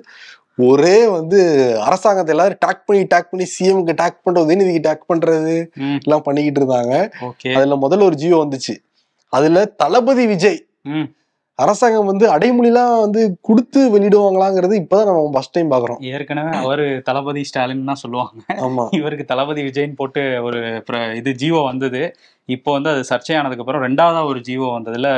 ஒரே 0.70 0.98
வந்து 1.08 1.40
அரசாங்கத்தை 1.88 2.34
எல்லாரும் 2.34 2.60
டாக் 2.60 2.84
பண்ணி 2.88 3.04
டாக் 3.14 3.30
பண்ணி 3.30 3.46
சிஎம்க்கு 3.54 3.94
டாக் 4.02 4.20
பண்றது 4.26 4.46
உதயநிதிக்கு 4.48 4.82
டாக் 4.88 5.06
பண்றது 5.12 5.54
எல்லாம் 6.04 6.26
பண்ணிக்கிட்டு 6.26 6.60
இருந்தாங்க. 6.62 6.96
அதுல 7.56 7.78
முதல்ல 7.86 8.08
ஒரு 8.10 8.18
ஜியோ 8.24 8.40
வந்துச்சு. 8.44 8.76
அதுல 9.34 9.64
தளபதி 9.82 10.26
விஜய் 10.26 10.60
அரசாங்கம் 11.60 12.06
வந்து 12.06 12.26
அடைமொழிலாம் 12.32 13.00
வந்து 13.00 13.22
கொடுத்து 13.42 13.80
வெளியிடுவாங்களாங்கிறது 13.96 14.76
இப்பதான் 14.82 15.06
நம்ம 15.06 15.32
ஃபர்ஸ்ட் 15.34 15.52
டைம் 15.52 15.72
பாக்குறோம். 15.72 16.00
ஏற்கனவே 16.12 16.52
அவரு 16.58 17.02
தளபதி 17.04 17.44
ஸ்டாலின் 17.44 17.84
தான் 17.84 18.02
சொல்லுவாங்க. 18.04 18.40
ஆமா. 18.66 18.86
இவருக்கு 18.92 19.26
தளபதி 19.26 19.62
விஜய்னு 19.62 19.96
போட்டு 19.96 20.44
ஒரு 20.44 20.60
இது 21.16 21.32
ஜீவோ 21.34 21.64
வந்தது. 21.64 22.02
இப்போ 22.56 22.70
வந்து 22.76 22.90
அது 22.94 23.02
சர்ச்சையானதுக்கு 23.10 23.64
அப்புறம் 23.64 23.84
ரெண்டாவதா 23.86 24.22
ஒரு 24.32 24.40
ஜீவோ 24.50 24.68
வந்ததுல 24.76 25.10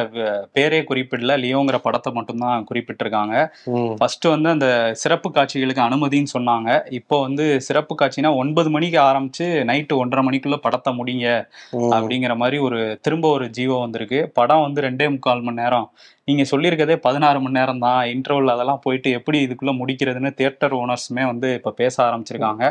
பேரே 0.58 0.80
குறிப்பிடல. 0.90 1.36
லியோங்கிற 1.44 1.78
படத்தை 1.86 2.12
மட்டும்தான் 2.18 2.66
குறிப்பிட்டிருக்காங்க. 2.70 3.36
ஃபர்ஸ்ட் 4.00 4.28
வந்து 4.36 4.50
அந்த 4.56 4.70
சிறப்பு 5.04 5.30
காட்சிகளுக்கு 5.38 5.86
அனுமதின்னு 5.88 6.34
சொன்னாங்க. 6.36 6.70
இப்போ 7.00 7.18
வந்து 7.28 7.46
சிறப்பு 7.68 7.96
காட்சினா 8.02 8.32
ஒன்பது 8.44 8.72
மணிக்கு 8.78 9.00
ஆரம்பிச்சு 9.10 9.48
நைட்டு 9.72 10.00
ஒன்றரை 10.04 10.24
மணிக்குள்ள 10.30 10.60
படத்தை 10.66 10.94
முடிங்க. 11.02 11.28
அப்படிங்கிற 11.98 12.36
மாதிரி 12.44 12.60
ஒரு 12.70 12.82
திரும்ப 13.08 13.28
ஒரு 13.38 13.48
ஜீவோ 13.60 13.78
வந்திருக்கு. 13.86 14.22
படம் 14.40 14.66
வந்து 14.68 14.86
ரெண்டே 14.88 15.08
முக்கால் 15.16 15.46
மணி 15.48 15.62
நேரம். 15.64 15.88
நீங்க 16.30 16.44
சொல்லியிருக்கதே 16.50 16.96
பதினாறு 17.06 17.38
மணி 17.44 17.58
நேரம் 17.60 17.82
தான். 17.86 18.02
இன்டர்வல் 18.12 18.52
அதெல்லாம் 18.54 18.82
போயிட்டு 18.84 19.10
எப்படி 19.18 19.38
இதுக்குள்ள 19.46 19.72
முடிக்கிறதுன்னு 19.80 20.30
தியேட்டர் 20.38 20.76
ஓனர்ஸுமே 20.82 21.24
வந்து 21.32 21.48
இப்ப 21.58 21.74
பேச 21.82 21.96
ஆரம்பிச்சிருக்காங்க. 22.06 22.64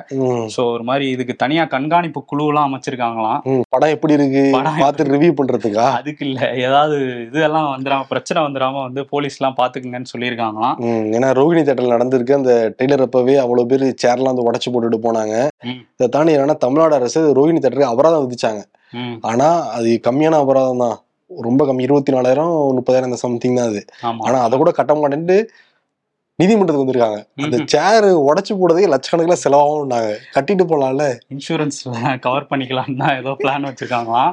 ஸோ 0.54 0.61
ஒரு 0.75 0.85
மாதிரி 0.90 1.07
இதுக்கு 1.14 1.35
தனியா 1.42 1.64
கண்காணிப்பு 1.75 2.21
குழுவெல்லாம் 2.31 2.69
அமைச்சிருக்காங்களாம். 2.69 3.40
படம் 3.75 3.92
எப்படி 3.97 4.16
இருக்கு? 4.19 4.45
பார்த்து 4.82 5.04
ரிவ்யூ 5.12 5.30
பண்றதுக்கா? 5.38 5.87
அதுக்கு 5.99 6.25
இல்ல. 6.28 6.40
ஏதாவது 6.66 6.97
இதெல்லாம் 7.26 7.68
வந்துடாம 7.75 8.06
பிரச்சனை 8.12 8.38
வந்துடாம 8.47 8.82
வந்து 8.87 9.02
போலீஸ் 9.12 9.38
எல்லாம் 9.38 9.56
பாத்துக்குங்கன்னு 9.61 10.12
சொல்லியிருக்காங்களாம். 10.12 10.76
ஏன்னா 11.16 11.30
ரோகிணி 11.40 11.62
தேட்டர்ல 11.68 11.97
நடந்திருக்கு. 11.97 12.38
அந்த 12.40 12.54
டெய்லர் 12.80 13.06
அப்பவே 13.06 13.37
அவ்வளவு 13.44 13.71
பேர் 13.73 13.87
சேர்லாம் 14.04 14.32
வந்து 14.32 14.47
உடச்சு 14.49 14.73
போட்டுட்டு 14.73 15.00
போனாங்க. 15.06 15.35
இதை 15.97 16.09
தாண்டி 16.09 16.37
என்னன்னா 16.37 16.59
தமிழ்நாடு 16.66 16.97
அரசு 17.00 17.23
ரோகிணி 17.40 17.61
தேட்டருக்கு 17.61 17.92
அபராதம் 17.92 18.25
விதிச்சாங்க. 18.26 18.62
ஆனா 19.32 19.49
அது 19.78 19.90
கம்மியான 20.09 20.38
அபராதம் 20.44 20.85
தான். 20.85 20.97
ரொம்ப 21.30 21.62
கம்மி 21.68 21.85
இருபத்தி 21.87 22.12
நாலாயிரம் 22.14 22.54
முப்பதாயிரம் 22.78 23.11
இந்த 23.11 23.21
சம்திங் 23.25 23.59
தான் 23.59 23.71
அது. 23.71 23.82
ஆனா 24.26 24.38
அதை 24.47 24.54
கூட 24.62 24.71
கட்ட 24.78 24.94
மாட்டேன்ட்டு 24.94 25.37
நீதிமன்றத்துக்கு 26.42 26.84
வந்திருக்காங்க. 26.84 27.18
அந்த. 27.46 27.58
சேர் 27.75 28.06
உடைச்சு 28.28 28.52
போடுறதே 28.61 28.87
லட்சக்கணக்கில் 28.94 29.42
செலவாகும்னாங்க. 29.44 30.12
கட்டிட்டு 30.37 30.64
போலாம்ல. 30.72 31.06
இன்சூரன்ஸ் 31.34 31.80
கவர் 32.26 32.49
பண்ணிக்கலாம் 32.52 32.96
தான் 33.02 33.16
ஏதோ 33.20 33.32
பிளான் 33.42 33.68
வச்சிருக்காங்களாம். 33.68 34.32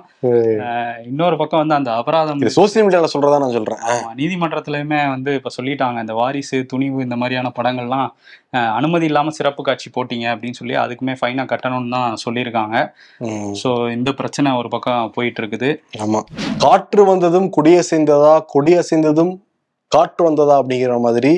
இன்னொரு 1.10 1.36
பக்கம் 1.42 1.62
வந்து 1.64 1.78
அந்த 1.80 1.92
அபராதம் 2.02 2.46
சோசியல் 2.60 2.86
மீடியால 2.88 3.10
சொல்றதா 3.16 3.42
நான் 3.44 3.58
சொல்றேன். 3.58 3.82
நீதிமன்றத்திலயுமே 4.22 5.02
வந்து 5.16 5.34
இப்ப 5.40 5.52
சொல்லிட்டாங்க. 5.58 5.98
இந்த 6.06 6.16
வாரிசு 6.22 6.60
துணிவு 6.74 7.00
இந்த 7.08 7.18
மாதிரியான 7.24 7.52
படங்கள்லாம் 7.60 8.08
அனுமதி 8.80 9.06
இல்லாம 9.10 9.32
சிறப்பு 9.40 9.62
காட்சி 9.66 9.88
போட்டீங்க 9.96 10.28
அப்படின்னு 10.34 10.60
சொல்லி 10.60 10.76
அதுக்குமே 10.84 11.14
ஃபைனா 11.20 11.44
கட்டணும்னு 11.52 11.94
தான் 11.98 12.22
சொல்லியிருக்காங்க. 12.26 12.76
ஸோ 13.62 13.70
இந்த 13.98 14.10
பிரச்சனை 14.22 14.56
ஒரு 14.62 14.70
பக்கம் 14.76 15.12
போயிட்டு 15.18 15.42
இருக்குது. 15.44 15.70
ஆமா. 16.06 16.22
காற்று 16.66 17.04
வந்ததும் 17.12 17.48
கொடியசைந்ததா 17.58 18.34
கொடியசைந்ததும் 18.56 19.34
காற்று 19.92 20.24
வந்ததா 20.28 20.56
அப்படிங்கிற 20.62 20.96
மாதிரி. 21.06 21.34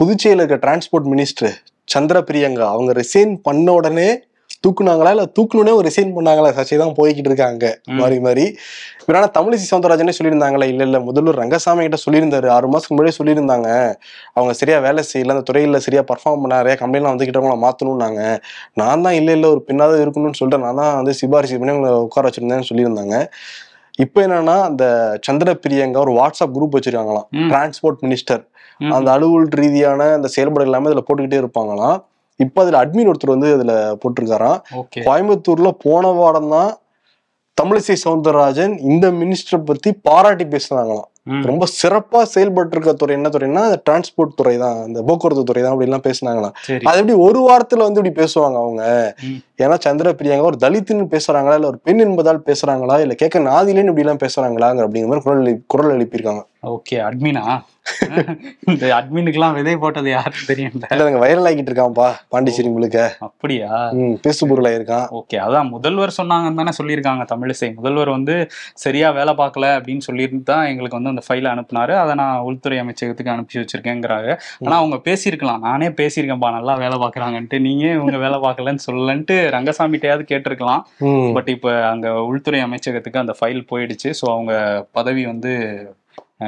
புதுச்சேரியில 0.00 0.42
இருக்க 0.42 0.58
டிரான்ஸ்போர்ட் 0.66 1.08
மினிஸ்டர் 1.14 1.54
சந்திர 1.88 2.18
பிரியங்கா 2.28 2.66
அவங்க 2.74 2.92
ரிசைன் 3.02 3.32
பண்ண 3.46 3.72
உடனே 3.78 4.10
தூக்குனாங்களா? 4.64 5.10
இல்ல 5.14 5.24
தூக்கணுனே 5.36 5.72
ஒரு 5.78 5.84
ரிசைன் 5.88 6.12
பண்ணாங்களா? 6.16 6.48
சர்ச்சை 6.56 6.76
தான் 6.82 6.94
போய்கிட்டு 6.98 7.30
இருக்காங்க. 7.30 7.64
மாறி 8.00 8.18
மாறி. 8.26 8.44
ஆனா 9.16 9.28
தமிழிசை 9.36 9.64
சவுந்தரராஜனே 9.70 10.14
சொல்லியிருந்தாங்களே 10.18 10.66
இல்ல 10.72 10.82
இல்ல 10.88 10.98
முதல்வர் 11.06 11.40
ரங்கசாமி 11.42 11.86
கிட்ட 11.86 11.98
சொல்லியிருந்தாரு. 12.04 12.48
ஆறு 12.56 12.70
மாசத்துக்கு 12.72 12.94
முன்னாடியே 12.94 13.16
சொல்லியிருந்தாங்க. 13.18 13.68
அவங்க 14.36 14.52
சரியா 14.60 14.78
வேலை 14.86 15.02
செய்யல. 15.10 15.34
அந்த 15.36 15.44
துறையில 15.50 15.80
சரியா 15.86 16.02
பர்ஃபார்ம் 16.12 16.42
பண்ண 16.44 16.60
நிறைய 16.62 16.76
கம்பெனிலாம் 16.82 17.14
வந்துகிட்டவங்கள 17.14 17.56
மாத்தணும்னாங்க. 17.66 18.20
நான் 18.82 19.04
தான் 19.06 19.18
இல்ல 19.20 19.36
இல்ல 19.38 19.48
ஒரு 19.54 19.62
பின்னாவது 19.70 20.04
இருக்கணும்னு 20.06 20.40
சொல்லிட்டு 20.40 20.64
நான் 20.66 20.80
தான் 20.82 20.94
வந்து 21.00 21.14
சிபாரிசு 21.22 21.60
பண்ணி 21.62 21.74
அவங்களை 21.74 21.92
உட்கார 22.08 22.30
வச்சிருந்தேன்னு 22.30 22.70
சொல்லியிருந்தாங்க. 22.70 23.16
இப்போ 23.98 24.18
என்னன்னா 24.26 24.56
அந்த 24.62 24.84
சந்திர 25.26 25.58
பிரியங்கா 25.64 25.96
ஒரு 25.96 26.12
வாட்ஸ்அப் 26.20 26.54
குரூப் 26.56 26.76
வச்சிருக்காங்களாம். 26.76 27.26
Transport 27.50 28.00
minister. 28.06 28.42
அந்த 28.96 29.08
அலுவல் 29.12 29.48
ரீதியான 29.60 30.10
அந்த 30.16 30.28
செயல்பாடு 30.28 30.66
எல்லாமே 30.68 30.88
இதுல 30.90 31.02
போட்டுக்கிட்டே 31.08 31.40
இருப்பாங்களாம் 31.42 31.98
இப்போ 32.40 32.62
அதுல 32.62 32.78
அட்மின் 32.84 33.10
ஒருத்தர் 33.10 33.34
வந்து 33.34 33.52
அதுல 33.56 33.72
போட்டிருக்காராம் 34.02 34.58
கோயம்புத்தூர்ல 35.08 35.70
போன 35.84 36.12
வாரம் 36.12 36.48
தான் 36.48 36.70
தமிழிசை 37.60 37.96
சவுந்தரராஜன் 38.04 38.74
இந்த 38.90 39.10
மினிஸ்டரை 39.10 39.64
பத்தி 39.64 39.92
பாராட்டி 40.08 40.44
பேசுனாங்களாம். 40.44 41.08
ரொம்ப 41.26 41.66
சிறப்பா 41.82 42.22
செயல்பட்டு 42.22 42.76
இருக்க 42.76 42.92
துறை 42.92 43.14
என்ன 43.16 43.28
துறைன்னா 43.28 43.80
டிரான்ஸ்போர்ட் 43.90 44.34
துறை 44.34 44.58
தான் 44.58 44.86
இந்த 44.86 45.02
போக்குவரத்து 45.02 45.44
துறை 45.44 45.62
தான் 45.62 45.74
அப்படிலாம் 45.74 46.04
பேசுனாங்களாம். 46.08 46.54
சரி. 46.60 46.84
அது 46.84 46.98
எப்படி 46.98 47.18
ஒரு 47.18 47.40
வாரத்துல 47.40 47.78
வந்து 47.78 48.00
இப்படி 48.00 48.14
பேசுவாங்க 48.22 48.56
அவங்க. 48.56 49.14
ஏன்னா 49.58 49.80
சந்திர 49.80 50.12
பிரியாங்க 50.12 50.40
ஒரு 50.40 50.56
தலித்துன்னு 50.60 51.06
பேசுறாங்களா? 51.10 51.54
இல்ல 51.54 51.66
ஒரு 51.66 51.78
பெண் 51.82 51.98
என்பதால் 51.98 52.42
பேசுறாங்களா? 52.46 53.00
இல்ல 53.00 53.14
கேட்க 53.14 53.38
நாதிலேன்னு 53.38 53.92
இப்படி 53.92 54.00
எல்லாம் 54.00 54.24
பேசுறாங்களாங்க 54.24 54.80
அப்படிங்கிற 54.84 55.06
மாதிரி 55.06 55.24
குரல் 55.24 55.62
குரல் 55.66 55.94
எழுப்பியிருக்காங்க. 55.98 56.42
ஓகே 56.66 56.98
அட்மினா? 57.08 57.62
இந்த 58.70 58.84
அட்மினுக்குலாம் 58.96 59.54
விதை 59.58 59.74
போட்டது 59.82 60.08
யாருன்னு 60.14 60.46
தெரியல 60.50 60.82
இல்ல 60.92 61.04
அவங்க 61.04 61.20
வைரல் 61.24 61.48
ஆகிட்டு 61.48 61.70
இருக்கான்ப்பா 61.70 62.08
பாண்டிச்சேரி 62.32 62.70
முழுக்க. 62.74 62.98
அப்படியா? 63.26 63.68
பேசு 64.26 64.48
பொருள் 64.50 64.68
ஆயிருக்கான் 64.70 65.06
ஓகே 65.18 65.38
அதான் 65.46 65.70
முதல்வர் 65.74 66.14
சொன்னாங்கன்னு 66.18 66.60
தானே 66.60 66.72
சொல்லியிருக்காங்க 66.78 67.24
தமிழிசை. 67.32 67.68
முதல்வர் 67.78 68.10
வந்து 68.16 68.34
சரியா 68.84 69.08
வேலை 69.18 69.34
பார்க்கல 69.40 69.68
அப்படின்னு 69.78 70.04
சொல்லிட்டு 70.08 70.40
தான் 70.52 70.66
எங்களுக்கு 70.72 70.98
வந்து 70.98 71.12
அந்த 71.14 71.24
ஃபைலை 71.28 71.50
அனுப்புனாரு. 71.54 71.94
அதை 72.02 72.14
நான் 72.22 72.44
உள்துறை 72.48 72.78
அமைச்சகத்துக்கு 72.84 73.34
அனுப்பி 73.34 73.60
வச்சிருக்கேங்கிறாங்க 73.62 74.30
ஆனா 74.66 74.76
அவங்க 74.82 74.98
பேசியிருக்கலாம். 75.08 75.62
நானே 75.68 75.88
பேசியிருக்கேன்ப்பா 76.02 76.52
நல்லா 76.58 76.76
வேலை 76.84 76.98
பார்க்கறாங்கன்ட்டு. 77.04 77.58
நீங்க 77.68 77.84
இவங்க 77.98 78.18
வேலை 78.26 78.40
பார்க்கலன்னு 78.46 78.86
சொல்லலன்ட்டு 78.88 79.36
ரங்கசாமிட்டையாவது 79.56 80.24
கேட்டிருக்கலாம். 80.32 80.84
பட் 81.38 81.50
இப்போ 81.56 81.72
அங்க 81.92 82.08
உள்துறை 82.30 82.60
அமைச்சகத்துக்கு 82.68 83.24
அந்த 83.24 83.36
ஃபைல் 83.40 83.62
போயிடுச்சு. 83.72 84.10
ஸோ 84.20 84.26
அவங்க 84.36 84.54
பதவி 84.98 85.24
வந்து 85.32 85.52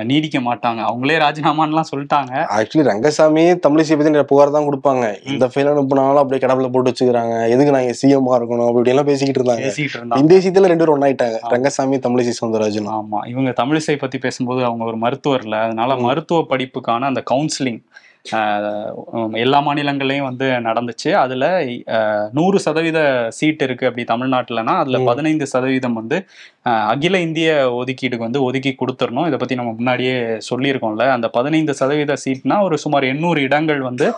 நீடிக்க 0.02 0.38
மாட்டாங்க. 0.38 0.80
அவங்களே 0.90 1.16
ராஜினாமான்லாம் 1.18 1.90
சொல்லிட்டாங்க. 1.96 2.32
ஆக்சுவலி 2.56 2.86
ரங்கசாமியே 2.90 3.58
தமிழிசை 3.68 3.94
பத்தி 3.94 3.94
நிறைய 3.94 4.24
புகார் 4.24 4.50
தான் 4.50 4.64
கொடுப்பாங்க. 4.64 5.28
இந்த 5.28 5.46
ஃபைல் 5.46 5.70
அனுப்புனாலும் 5.72 6.16
அப்படியே 6.16 6.46
கடவுள 6.46 6.70
போட்டு 6.70 6.90
வச்சுக்கிறாங்க. 6.90 7.48
எதுக்கு 7.48 7.72
நாங்க 7.72 7.94
சிஎம்மா 8.02 8.42
இருக்கணும்? 8.42 8.68
அப்படி 8.68 8.88
எல்லாம் 8.88 9.04
பேசிக்கிட்டு 9.04 9.42
இருந்தாங்க. 9.42 9.56
பேசிட்டு 9.56 9.96
இருந்தாங்க. 9.96 10.16
இந்த 10.16 10.34
விஷயத்துல 10.34 10.64
ரெண்டு 10.64 10.76
பேரும் 10.76 11.00
ஒன்னாயிட்டாங்க. 11.00 11.36
ரங்கசாமி 11.40 11.96
தமிழிசை 11.96 12.32
சவுந்தரராஜன். 12.40 13.00
ஆமா. 13.00 13.28
இவங்க 13.28 13.50
தமிழிசை 13.50 13.98
பத்தி 13.98 14.18
பேசும்போது 14.18 14.64
அவங்க 14.64 14.84
ஒரு 14.84 14.98
மருத்துவர்ல 14.98 15.54
அதனால 15.54 15.96
மருத்துவ 15.96 16.46
படிப்புக்கான 16.48 16.98
அந்த 16.98 17.22
கவுன்சிலிங் 17.30 17.82
எல்லா 19.42 19.58
மாநிலங்கள்லயும் 19.66 20.26
வந்து 20.28 20.46
நடந்துச்சு. 20.66 21.10
அதுல 21.22 21.44
நூறு 22.38 22.58
சதவீத 22.66 23.00
சீட் 23.38 23.64
இருக்கு 23.66 23.88
அப்படி 23.88 24.04
தமிழ்நாட்டுலனா 24.12 24.74
அதுல. 24.82 25.00
பதினைந்து 25.08 25.46
சதவீதம் 25.54 25.98
வந்து 26.00 26.18
அகில 26.92 27.20
இந்திய 27.26 27.48
ஒதுக்கீடுக்கு 27.80 28.26
வந்து 28.28 28.42
ஒதுக்கி 28.48 28.72
கொடுத்துடணும். 28.82 29.26
இதை 29.30 29.38
பத்தி 29.42 29.58
நம்ம 29.60 29.74
முன்னாடியே 29.80 30.16
சொல்லியிருக்கோம்ல. 30.50 31.06
அந்த 31.16 31.28
பதினைந்து 31.38 31.74
சதவீத 31.80 32.16
சீட்னா 32.24 32.58
ஒரு 32.68 32.78
சுமார் 32.84 33.10
எண்ணூறு 33.12 33.42
இடங்கள் 33.48 33.82
வந்து 33.90 34.08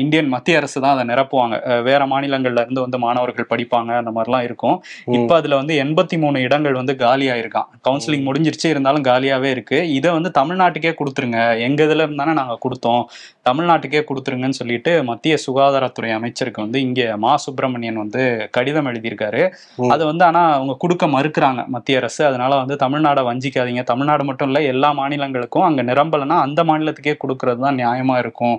இந்தியன் 0.00 0.28
மத்திய 0.34 0.58
அரசு 0.60 0.78
தான் 0.82 0.94
அதை 0.96 1.04
நிரப்புவாங்க. 1.10 1.54
வேற 1.88 2.02
மாநிலங்கள்ல 2.12 2.62
இருந்து 2.64 2.82
வந்து 2.84 2.98
மாணவர்கள் 3.04 3.48
படிப்பாங்க 3.52 3.90
அந்த 4.00 4.10
மாதிரிலாம் 4.16 4.44
இருக்கும். 4.48 4.76
இப்ப 5.18 5.32
அதுல 5.40 5.56
வந்து 5.60 5.74
எண்பத்தி 5.84 6.16
மூணு 6.22 6.40
இடங்கள் 6.46 6.78
வந்து 6.80 6.94
காலியா 7.04 7.34
இருக்கான் 7.42 7.68
கவுன்சிலிங் 7.86 8.26
முடிஞ்சிருச்சு 8.28 8.68
இருந்தாலும் 8.74 9.06
காலியாவே 9.10 9.50
இருக்கு. 9.56 9.78
இதை 9.98 10.10
வந்து 10.18 10.30
தமிழ்நாட்டுக்கே 10.40 10.92
கொடுத்துருங்க. 11.00 11.40
எங்க 11.68 11.80
இதுல 11.88 12.06
இருந்தானே 12.08 12.34
நாங்க 12.40 12.56
கொடுத்தோம். 12.66 13.02
தமிழ்நாட்டுக்கே 13.48 14.02
கொடுத்துருங்கன்னு 14.08 14.58
சொல்லிட்டு 14.60 14.92
மத்திய 15.10 15.34
சுகாதாரத்துறை 15.46 16.12
அமைச்சருக்கு 16.18 16.64
வந்து 16.66 16.78
இங்க 16.86 17.02
மா. 17.24 17.32
சுப்பிரமணியன் 17.46 18.00
வந்து 18.04 18.22
கடிதம் 18.56 18.88
எழுதியிருக்காரு. 18.92 19.42
அது 19.94 20.02
வந்து 20.10 20.24
ஆனா 20.28 20.44
அவங்க 20.56 20.76
கொடுக்க 20.84 21.04
மறுக்கிறாங்க 21.16 21.60
மத்திய 21.74 22.00
அரசு. 22.02 22.22
அதனால 22.30 22.52
வந்து 22.62 22.76
தமிழ்நாடை 22.84 23.24
வஞ்சிக்காதீங்க. 23.30 23.84
தமிழ்நாடு 23.92 24.24
மட்டும் 24.30 24.50
இல்ல 24.50 24.62
எல்லா 24.72 24.90
மாநிலங்களுக்கும் 25.00 25.66
அங்க 25.68 25.82
நிரம்பலன்னா 25.90 26.38
அந்த 26.46 26.60
மாநிலத்துக்கே 26.70 27.16
கொடுக்கறது 27.24 27.60
தான் 27.66 27.78
நியாயமா 27.82 28.16
இருக்கும். 28.24 28.56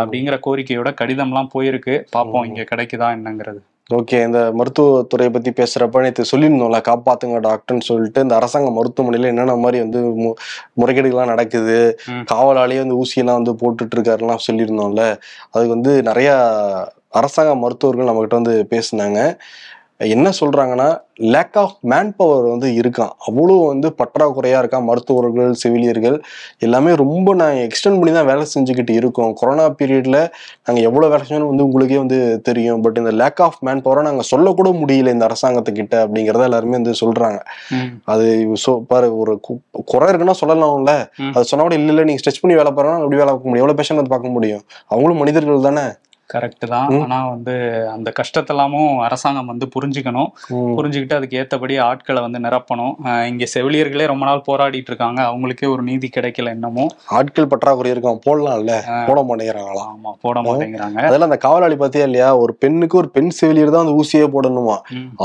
அப்படிங்கிற 0.00 0.36
கோரிக்கையோட 0.46 0.94
கடிதம்லாம் 1.00 1.48
போயிருக்கு. 1.54 2.04
பார்ப்போம் 2.10 2.44
இங்க 2.44 2.64
கிடைக்குதா 2.74 3.08
என்னங்கிறது. 3.10 3.58
ஓகே 3.94 4.24
இந்த 4.24 4.52
மருத்துவத்துறையை 4.58 5.32
பத்தி 5.32 5.50
பேசுறப்ப 5.50 6.00
நேற்று 6.00 6.38
சொல்லியிருந்தோம்ல 6.38 6.80
காப்பாத்துங்க 6.88 7.40
டாக்டர்னு 7.40 7.80
சொல்லிட்டு 7.80 8.20
இந்த 8.20 8.34
அரசாங்க 8.34 8.70
மருத்துவமனையில 8.70 9.24
என்னென்ன 9.24 9.56
மாதிரி 9.56 9.78
வந்து 9.78 10.00
மு- 10.00 10.34
முறைகேடுகள்லாம் 10.80 11.26
நடக்குது 11.26 11.98
ம். 12.06 12.24
காவலாளியே 12.34 12.78
வந்து 12.78 13.02
ஊசியெல்லாம் 13.04 13.42
வந்து 13.42 13.52
போட்டுட்டு 13.52 13.96
இருக்காருலாம் 13.96 14.38
சொல்லியிருந்தோம்ல 14.52 15.16
அதுக்கு 15.50 15.68
வந்து 15.68 16.02
நிறைய 16.02 16.30
அரசாங்க 17.10 17.54
மருத்துவர்கள் 17.56 18.06
நம்மகிட்ட 18.06 18.42
வந்து 18.42 18.66
பேசினாங்க. 18.70 19.36
என்ன 19.96 20.30
சொல்றாங்கன்னா 20.40 21.00
லேக் 21.14 21.58
ஆஃப் 21.58 21.76
மேன் 21.80 22.16
பவர் 22.16 22.44
வந்து 22.44 22.68
இருக்கான். 22.68 23.10
அவ்வளோ 23.26 23.66
வந்து 23.66 23.94
பற்றாக்குறையா 23.98 24.62
இருக்கான். 24.62 24.82
மருத்துவர்கள் 24.82 25.52
செவிலியர்கள் 25.52 26.20
எல்லாமே 26.58 26.94
ரொம்ப 26.94 27.34
நான் 27.34 27.54
எக்ஸ்டெண்ட் 27.54 27.68
பண்ணி 27.82 28.12
தான் 28.12 28.26
வேலை 28.26 28.46
செஞ்சுக்கிட்டு 28.54 28.90
இருக்கோம். 28.90 29.34
கொரோனா 29.34 29.70
பீரியட்ல 29.70 30.30
நாங்க 30.64 30.82
எவ்வளவு 30.82 31.12
வேலை 31.12 31.26
செஞ்சோம்னு 31.26 31.48
வந்து 31.48 31.64
உங்களுக்கே 31.64 31.96
வந்து 31.96 32.40
தெரியும். 32.40 32.80
பட் 32.80 32.96
இந்த 32.96 33.10
லேக் 33.10 33.42
ஆஃப் 33.42 33.56
மேன் 33.60 33.82
பவரை 33.82 34.02
நாங்க 34.02 34.22
சொல்லக்கூட 34.22 34.70
முடியல 34.70 35.06
இந்த 35.06 35.26
அரசாங்கத்துக்கிட்ட 35.26 35.94
அப்படிங்கறத 35.94 36.42
எல்லாருமே 36.42 36.72
வந்து 36.72 36.90
சொல்றாங்க. 36.90 37.40
ம். 37.68 37.82
அது 38.04 38.52
சொ- 38.66 38.84
பாரு 38.88 39.18
ஒரு 39.18 39.40
குறை 39.84 40.14
இருக்குன்னா 40.14 40.30
சொல்லலாம்ல. 40.46 41.06
அது 41.32 41.44
சொன்னா 41.44 41.64
கூட 41.64 41.74
இல்ல 41.74 41.92
இல்ல 41.92 42.04
நீங்க 42.04 42.20
ஸ்ட்ரெச் 42.20 42.38
பண்ணி 42.40 42.56
வேலை 42.56 42.72
பாருங்க 42.72 42.96
அப்படி 42.96 43.16
வேலை 43.16 43.32
பார்க்க 43.32 43.48
முடியும். 43.48 43.68
எவ்வளவு 43.68 43.72
பேஷண்ட் 43.72 43.94
வந்து 43.94 44.10
பார்க்க 44.10 44.28
முடியும்? 44.28 44.62
அவங்களும் 44.86 45.18
மனிதர்கள் 45.18 45.60
தானே. 45.60 45.88
கரெக்ட் 46.30 46.64
தான். 46.72 46.88
ஆனா 47.04 47.18
வந்து 47.28 47.54
அந்த 47.94 48.08
கஷ்டத்தெல்லாமும் 48.18 48.92
அரசாங்கம் 49.06 49.50
வந்து 49.52 49.66
புரிஞ்சுக்கணும். 49.74 50.30
புரிஞ்சுக்கிட்டு 50.78 51.16
அதுக்கு 51.18 51.38
ஏத்தபடி 51.40 51.74
ஆட்களை 51.88 52.20
வந்து 52.26 52.38
நிரப்பணும். 52.46 52.94
இங்க 53.30 53.46
செவிலியர்களே 53.54 54.06
ரொம்ப 54.12 54.24
நாள் 54.30 54.44
போராடிட்டு 54.48 54.90
இருக்காங்க. 54.92 55.20
அவங்களுக்கே 55.30 55.68
ஒரு 55.74 55.84
நீதி 55.90 56.10
கிடைக்கல 56.16 56.54
இன்னமும். 56.56 56.90
ஆட்கள் 57.18 57.50
பற்றாக்குறை 57.54 57.92
இருக்கும். 57.94 58.20
போடலாம்ல. 58.26 58.74
போட 59.08 59.20
மாட்டேங்கிறாங்களாம். 59.28 59.90
ஆமா 59.94 60.12
போட 60.26 60.36
மாட்டேங்கிறாங்க. 60.48 61.00
அதெல்லாம் 61.08 61.30
அந்த 61.30 61.40
காவலாளி 61.46 61.78
பார்த்தியா 61.82 62.08
இல்லையா? 62.10 62.30
ஒரு 62.44 62.54
பெண்ணுக்கு 62.64 62.98
ஒரு 63.02 63.10
பெண் 63.16 63.32
செவிலியர் 63.40 63.74
தான் 63.76 63.86
அந்த 63.86 63.96
ஊசியே 64.02 64.28
போடணுமா. 64.36 64.78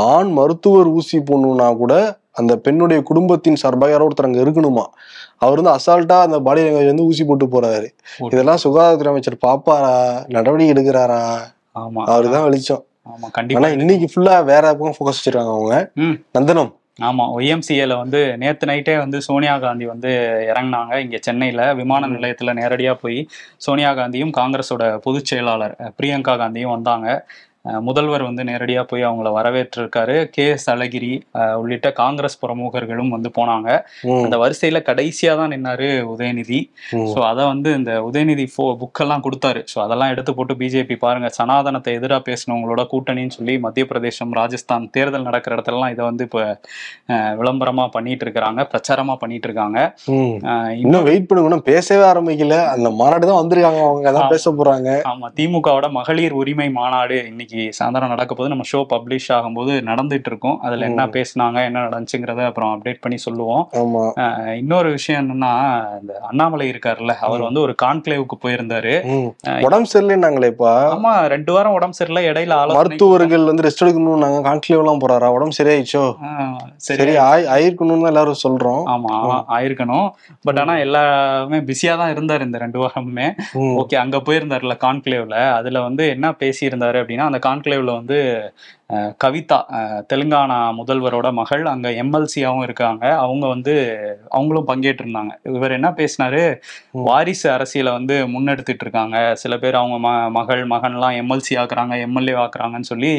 ஆண் 0.10 0.32
மருத்துவர் 0.40 0.96
ஊசி 1.00 1.20
போடணும்னா 1.32 1.70
கூட 1.84 1.94
அந்த 2.40 2.54
பெண்ணுடைய 2.58 3.00
குடும்பத்தின் 3.02 3.56
சார்பாக 3.56 3.92
யாரோ 3.92 4.08
ஒருத்தர் 4.08 4.30
அங்க 4.30 4.42
இருக்கணுமா? 4.46 4.86
அவர் 5.38 5.60
வந்து 5.62 5.76
அசால்ட்டா 5.76 6.18
அந்த 6.22 6.40
பாடி 6.40 6.62
லாங்குவேஜ் 6.62 6.92
வந்து 6.94 7.04
ஊசி 7.04 7.24
போட்டு 7.24 7.46
போறாரு. 7.48 7.88
இதெல்லாம் 8.28 8.62
சுகாதாரத்துறை 8.64 9.12
அமைச்சர் 9.14 9.44
பாப்பாரா? 9.48 9.94
நடவடிக்கை 10.28 10.74
எடுக்கிறாரா? 10.76 11.22
ஆமா. 11.76 12.04
அவருதான் 12.06 12.44
வெளிச்சம். 12.44 12.84
ஆமா 13.06 13.18
ஆனா 13.20 13.30
கண்டிப்பா 13.32 13.70
இன்னைக்கு 13.76 14.08
ஃபுல்லா 14.14 14.44
வேற 14.44 14.66
பக்கம் 14.74 14.98
ஃபோக்கஸ் 14.98 15.20
வச்சிருக்காங்க 15.20 15.54
அவங்க. 15.56 15.76
நந்தனம். 16.38 16.72
ஆமா 17.00 17.26
ஒய்எம்சிஏல 17.36 17.94
வந்து 17.98 18.20
நேத்து 18.38 18.66
நைட்டே 18.68 18.98
வந்து 18.98 19.18
சோனியா 19.22 19.54
காந்தி 19.58 19.86
வந்து 19.86 20.10
இறங்குனாங்க. 20.50 20.94
இங்க 20.98 21.18
சென்னையில 21.22 21.74
விமான 21.74 22.08
நிலையத்துல 22.08 22.54
நேரடியா 22.54 22.94
போய் 22.94 23.20
சோனியா 23.58 23.92
காந்தியும் 23.94 24.34
காங்கிரஸோட 24.38 24.98
பொதுச் 24.98 25.26
செயலாளர் 25.26 25.76
பிரியங்கா 25.98 26.36
காந்தியும் 26.36 26.72
வந்தாங்க. 26.72 27.08
முதல்வர் 27.88 28.24
வந்து 28.28 28.44
நேரடியா 28.50 28.82
போய் 28.90 29.06
அவங்கள 29.08 29.30
வரவேற்றிருக்காரு. 29.38 30.14
கே. 30.36 30.46
எஸ். 30.54 30.68
அழகிரி 30.74 31.10
உள்ளிட்ட 31.62 31.88
காங்கிரஸ் 32.00 32.38
பிரமுகர்களும் 32.44 33.12
வந்து 33.16 33.30
போனாங்க. 33.38 33.70
அந்த 34.26 34.36
வரிசையில 34.44 34.80
கடைசியா 34.90 35.34
தான் 35.40 35.52
நின்னாரு 35.54 35.88
உதயநிதி. 36.14 36.60
ஸோ 37.14 37.20
அதை 37.32 37.44
வந்து 37.52 37.70
இந்த 37.80 37.94
உதயநிதி 38.10 38.46
ஃபோ 38.54 38.66
புக்கெல்லாம் 38.84 39.24
கொடுத்தாரு. 39.26 39.64
ஸோ 39.72 39.78
அதெல்லாம் 39.86 40.12
எடுத்து 40.14 40.34
போட்டு 40.38 40.56
பிஜேபி 40.62 40.98
பாருங்க 41.04 41.30
சனாதனத்தை 41.40 41.94
எதிராக 42.00 42.22
பேசினவங்களோட 42.30 42.86
கூட்டணின்னு 42.94 43.36
சொல்லி 43.38 43.56
மத்திய 43.66 43.86
பிரதேசம் 43.92 44.34
ராஜஸ்தான் 44.40 44.88
தேர்தல் 44.98 45.28
நடக்கிற 45.30 45.58
இடத்துலலாம் 45.58 45.94
இதை 45.96 46.06
வந்து 46.10 46.26
இப்போ 46.30 46.42
விளம்பரமா 47.42 47.88
பண்ணிட்டு 47.98 48.26
இருக்கிறாங்க 48.28 48.62
பிரச்சாரமா 48.72 49.18
பண்ணிட்டு 49.24 49.48
இருக்காங்க. 49.50 49.78
இன்னும் 50.84 51.08
வெயிட் 51.10 51.30
பண்ணுங்க 51.30 51.62
பேசவே 51.72 52.04
ஆரம்பிக்கல. 52.12 52.58
அந்த 52.74 52.90
மாநாடு 53.02 53.30
தான் 53.32 53.42
வந்திருக்காங்க 53.42 53.84
அவங்க 53.90 54.10
அதான் 54.14 54.34
பேச 54.34 54.56
போறாங்க. 54.60 54.90
ஆமா 55.14 55.30
திமுகவோட 55.40 55.88
மகளிர் 56.00 56.40
உரிமை 56.42 56.70
மாநாடு 56.80 57.20
இன்னைக்கு 57.32 57.49
சாயந்தரம் 57.78 58.14
நடக்க 58.14 58.32
போது 58.36 58.52
நம்ம 58.54 58.66
ஷோ 58.72 58.80
பப்ளிஷ் 58.94 59.28
ஆகும்போது 59.36 59.74
நடந்துட்டு 59.90 60.30
இருக்கோம் 60.32 60.58
அதுல 60.68 60.88
என்ன 60.90 61.06
பேசுனாங்க 61.16 61.60
என்ன 61.70 61.84
நடந்துச்சுங்கிறத 61.88 62.46
அப்புறம் 62.50 62.72
அப்டேட் 62.74 63.02
பண்ணி 63.04 63.18
சொல்லுவோம். 63.26 63.64
இன்னொரு 64.62 64.90
விஷயம் 64.98 65.22
என்னன்னா 65.24 65.52
இந்த 66.02 66.14
அண்ணாமலை 66.30 66.68
இருக்காருல்ல 66.74 67.16
அவர் 67.28 67.46
வந்து 67.48 67.62
ஒரு 67.66 67.76
கான்க்ளேவுக்கு 67.84 68.38
போயிருந்தாரு. 68.46 68.94
உடம்பு 69.68 69.92
சரியில்லைன்னாங்களேப்பா 69.94 70.74
ஆமா 70.96 71.14
ரெண்டு 71.36 71.54
வாரம் 71.56 71.78
உடம்பு 71.78 71.98
சரியில்லை. 72.00 72.24
இடையில 72.32 72.58
மருத்துவர்கள் 72.80 73.48
வந்து 73.50 73.66
ரெஸ்ட் 73.68 73.84
எடுக்கணும் 73.86 74.24
நாங்க 74.26 74.42
கான்க்ளேவ் 74.50 74.84
எல்லாம் 74.84 75.02
போறாரா? 75.04 75.30
உடம்பு 75.38 75.58
சரியாயிச்சோ 75.60 76.04
சரி. 76.88 77.00
சரி 77.02 77.16
ஆய் 77.30 77.48
ஆயிருக்கணும்னு 77.56 78.10
எல்லாரும் 78.12 78.42
சொல்றோம். 78.46 78.84
ஆமா 78.96 79.14
ஆயிருக்கணும். 79.58 80.08
பட் 80.48 80.62
ஆனா 80.64 80.76
எல்லாமே 80.86 81.60
பிஸியா 81.70 81.96
தான் 82.02 82.14
இருந்தாரு 82.16 82.46
இந்த 82.50 82.58
ரெண்டு 82.66 82.80
வாரமுமே. 82.84 83.28
ஓகே 83.82 83.98
அங்க 84.04 84.18
போயிருந்தாருல 84.28 84.76
கான்க்ளேவ்ல. 84.86 85.38
அதுல 85.60 85.82
வந்து 85.88 86.04
என்ன 86.16 86.34
பேசியிருந்தாரு 86.44 86.98
அப்படின்னா 87.02 87.28
அந்த 87.30 87.39
கான்க்ளேவ்ல 87.48 87.94
வந்து 88.00 88.20
கவிதா 89.24 89.58
தெலுங்கானா 90.12 90.58
முதல்வரோட 90.78 91.28
மகள் 91.40 91.64
அங்க 91.72 91.90
எம்எல்சியாவும் 92.04 92.64
இருக்காங்க. 92.68 93.04
அவங்க 93.24 93.46
வந்து 93.48 93.74
அவங்களும் 94.30 94.68
பங்கேற்றிருந்தாங்க. 94.68 95.34
இவர் 95.58 95.76
என்ன 95.76 95.90
பேசினாரு. 96.00 96.42
வாரிசு 97.08 97.48
அரசியலை 97.52 97.92
வந்து 97.92 98.16
முன்னெடுத்துட்டு 98.28 98.84
இருக்காங்க. 98.86 99.18
சில 99.42 99.58
பேர் 99.58 99.78
அவங்க 99.82 99.98
ம 100.06 100.14
மகள் 100.38 100.64
மகன்லாம் 100.68 101.18
எம்எல்சி 101.22 101.56
ஆக்குறாங்க 101.64 102.00
எம்எல்ஏ 102.06 102.36
ஆக்குறாங்கன்னு 102.44 102.90
சொல்லி 102.92 103.12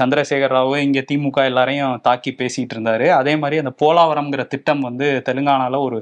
சந்திரசேகர் 0.00 0.54
ராவ் 0.56 0.74
இங்க 0.86 1.04
திமுக 1.12 1.44
எல்லாரையும் 1.50 1.94
தாக்கி 2.08 2.32
பேசிட்டு 2.40 2.76
இருந்தாரு. 2.76 3.06
அதே 3.20 3.36
மாதிரி 3.36 3.62
அந்த 3.64 3.74
போலாவரம்ங்கிற 3.84 4.44
திட்டம் 4.46 4.82
வந்து 4.88 5.06
தெலுங்கானால 5.28 5.80
ஒரு 5.86 6.00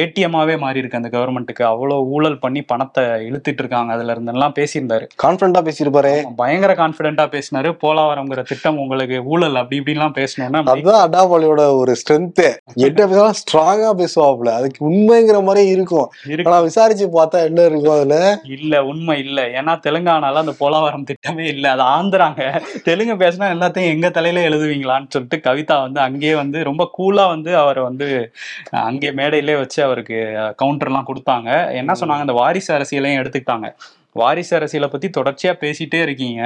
ஏடிஎம்மாவே 0.00 0.56
மாறி 0.64 0.82
இருக்கு 0.84 1.00
அந்த 1.02 1.12
கவர்மெண்ட்டுக்கு. 1.18 1.64
அவ்வளவு 1.72 2.08
ஊழல் 2.16 2.40
பண்ணி 2.46 2.62
பணத்தை 2.72 3.04
இழுத்துட்டு 3.28 3.62
இருக்காங்க. 3.64 3.92
அதுல 3.98 4.14
இருந்தெல்லாம் 4.16 4.56
பேசியிருந்தாரு. 4.58 5.06
கான்பிடண்டா 5.24 5.62
பேசியிருப்பாரு. 5.68 6.14
பயங்கர 6.42 6.72
கான்பிடென்ட்டா 6.88 7.24
பேசினாரு. 7.28 7.78
போலாவரம்ங்கிற 7.82 8.42
திட்டம் 8.42 8.78
உங்களுக்கு 8.78 9.24
ஊழல் 9.24 9.54
அப்படி 9.54 9.80
இப்படிலாம் 9.80 10.16
பேசணும்னா 10.18 10.60
அதுதான் 10.64 11.10
அடாபாலியோட 11.10 11.74
ஒரு 11.76 11.96
ஸ்ட்ரென்த் 12.00 12.42
எட்டு 12.74 13.08
பேசலாம் 13.08 13.36
ஸ்ட்ராங்கா 13.40 13.90
பேசுவாப்ல 13.98 14.50
அதுக்கு 14.52 14.90
உண்மைங்கிற 14.90 15.42
மாதிரியே 15.42 15.72
இருக்கும். 15.72 16.10
இருக்கு. 16.26 16.50
ஆனா 16.50 16.60
விசாரிச்சு 16.60 17.06
பார்த்தா 17.14 17.44
என்ன 17.44 17.64
இருக்கும் 17.64 17.92
அதுல? 17.92 18.40
இல்ல 18.48 18.84
உண்மை 18.84 19.18
இல்ல. 19.18 19.42
ஏன்னா 19.60 19.74
தெலுங்கானால 19.86 20.34
அந்த 20.34 20.54
போலாவரம் 20.60 21.06
திட்டமே 21.10 21.46
இல்ல. 21.46 21.70
அது 21.70 21.82
ஆந்திராங்க. 21.82 22.42
தெலுங்கு 22.84 23.14
பேசினா 23.14 23.48
எல்லாத்தையும் 23.56 23.92
எங்க 23.94 24.10
தலையில 24.10 24.48
எழுதுவீங்களான்னு 24.48 25.06
சொல்லிட்டு 25.08 25.50
கவிதா 25.50 25.80
வந்து 25.80 26.00
அங்கேயே 26.00 26.34
வந்து 26.34 26.64
ரொம்ப 26.64 26.90
கூலா 26.98 27.28
வந்து 27.28 27.56
அவர் 27.56 27.80
வந்து 27.80 28.32
அங்கே 28.70 29.12
மேடையிலே 29.12 29.56
வச்சு 29.56 29.82
அவருக்கு 29.82 30.18
கவுண்டர் 30.56 30.88
எல்லாம் 30.88 31.06
கொடுத்தாங்க. 31.06 31.72
என்ன 31.72 31.92
சொன்னாங்க? 32.00 32.20
இந்த 32.20 32.32
வாரிசு 32.32 32.74
அரசியலையும் 32.74 33.20
எடுத்துக்கிட்டாங்க. 33.20 33.68
வாரிசு 34.16 34.52
அரசியலை 34.56 34.88
பத்தி 34.92 35.08
தொடர்ச்சியா 35.16 35.52
பேசிட்டே 35.62 35.98
இருக்கீங்க. 36.06 36.42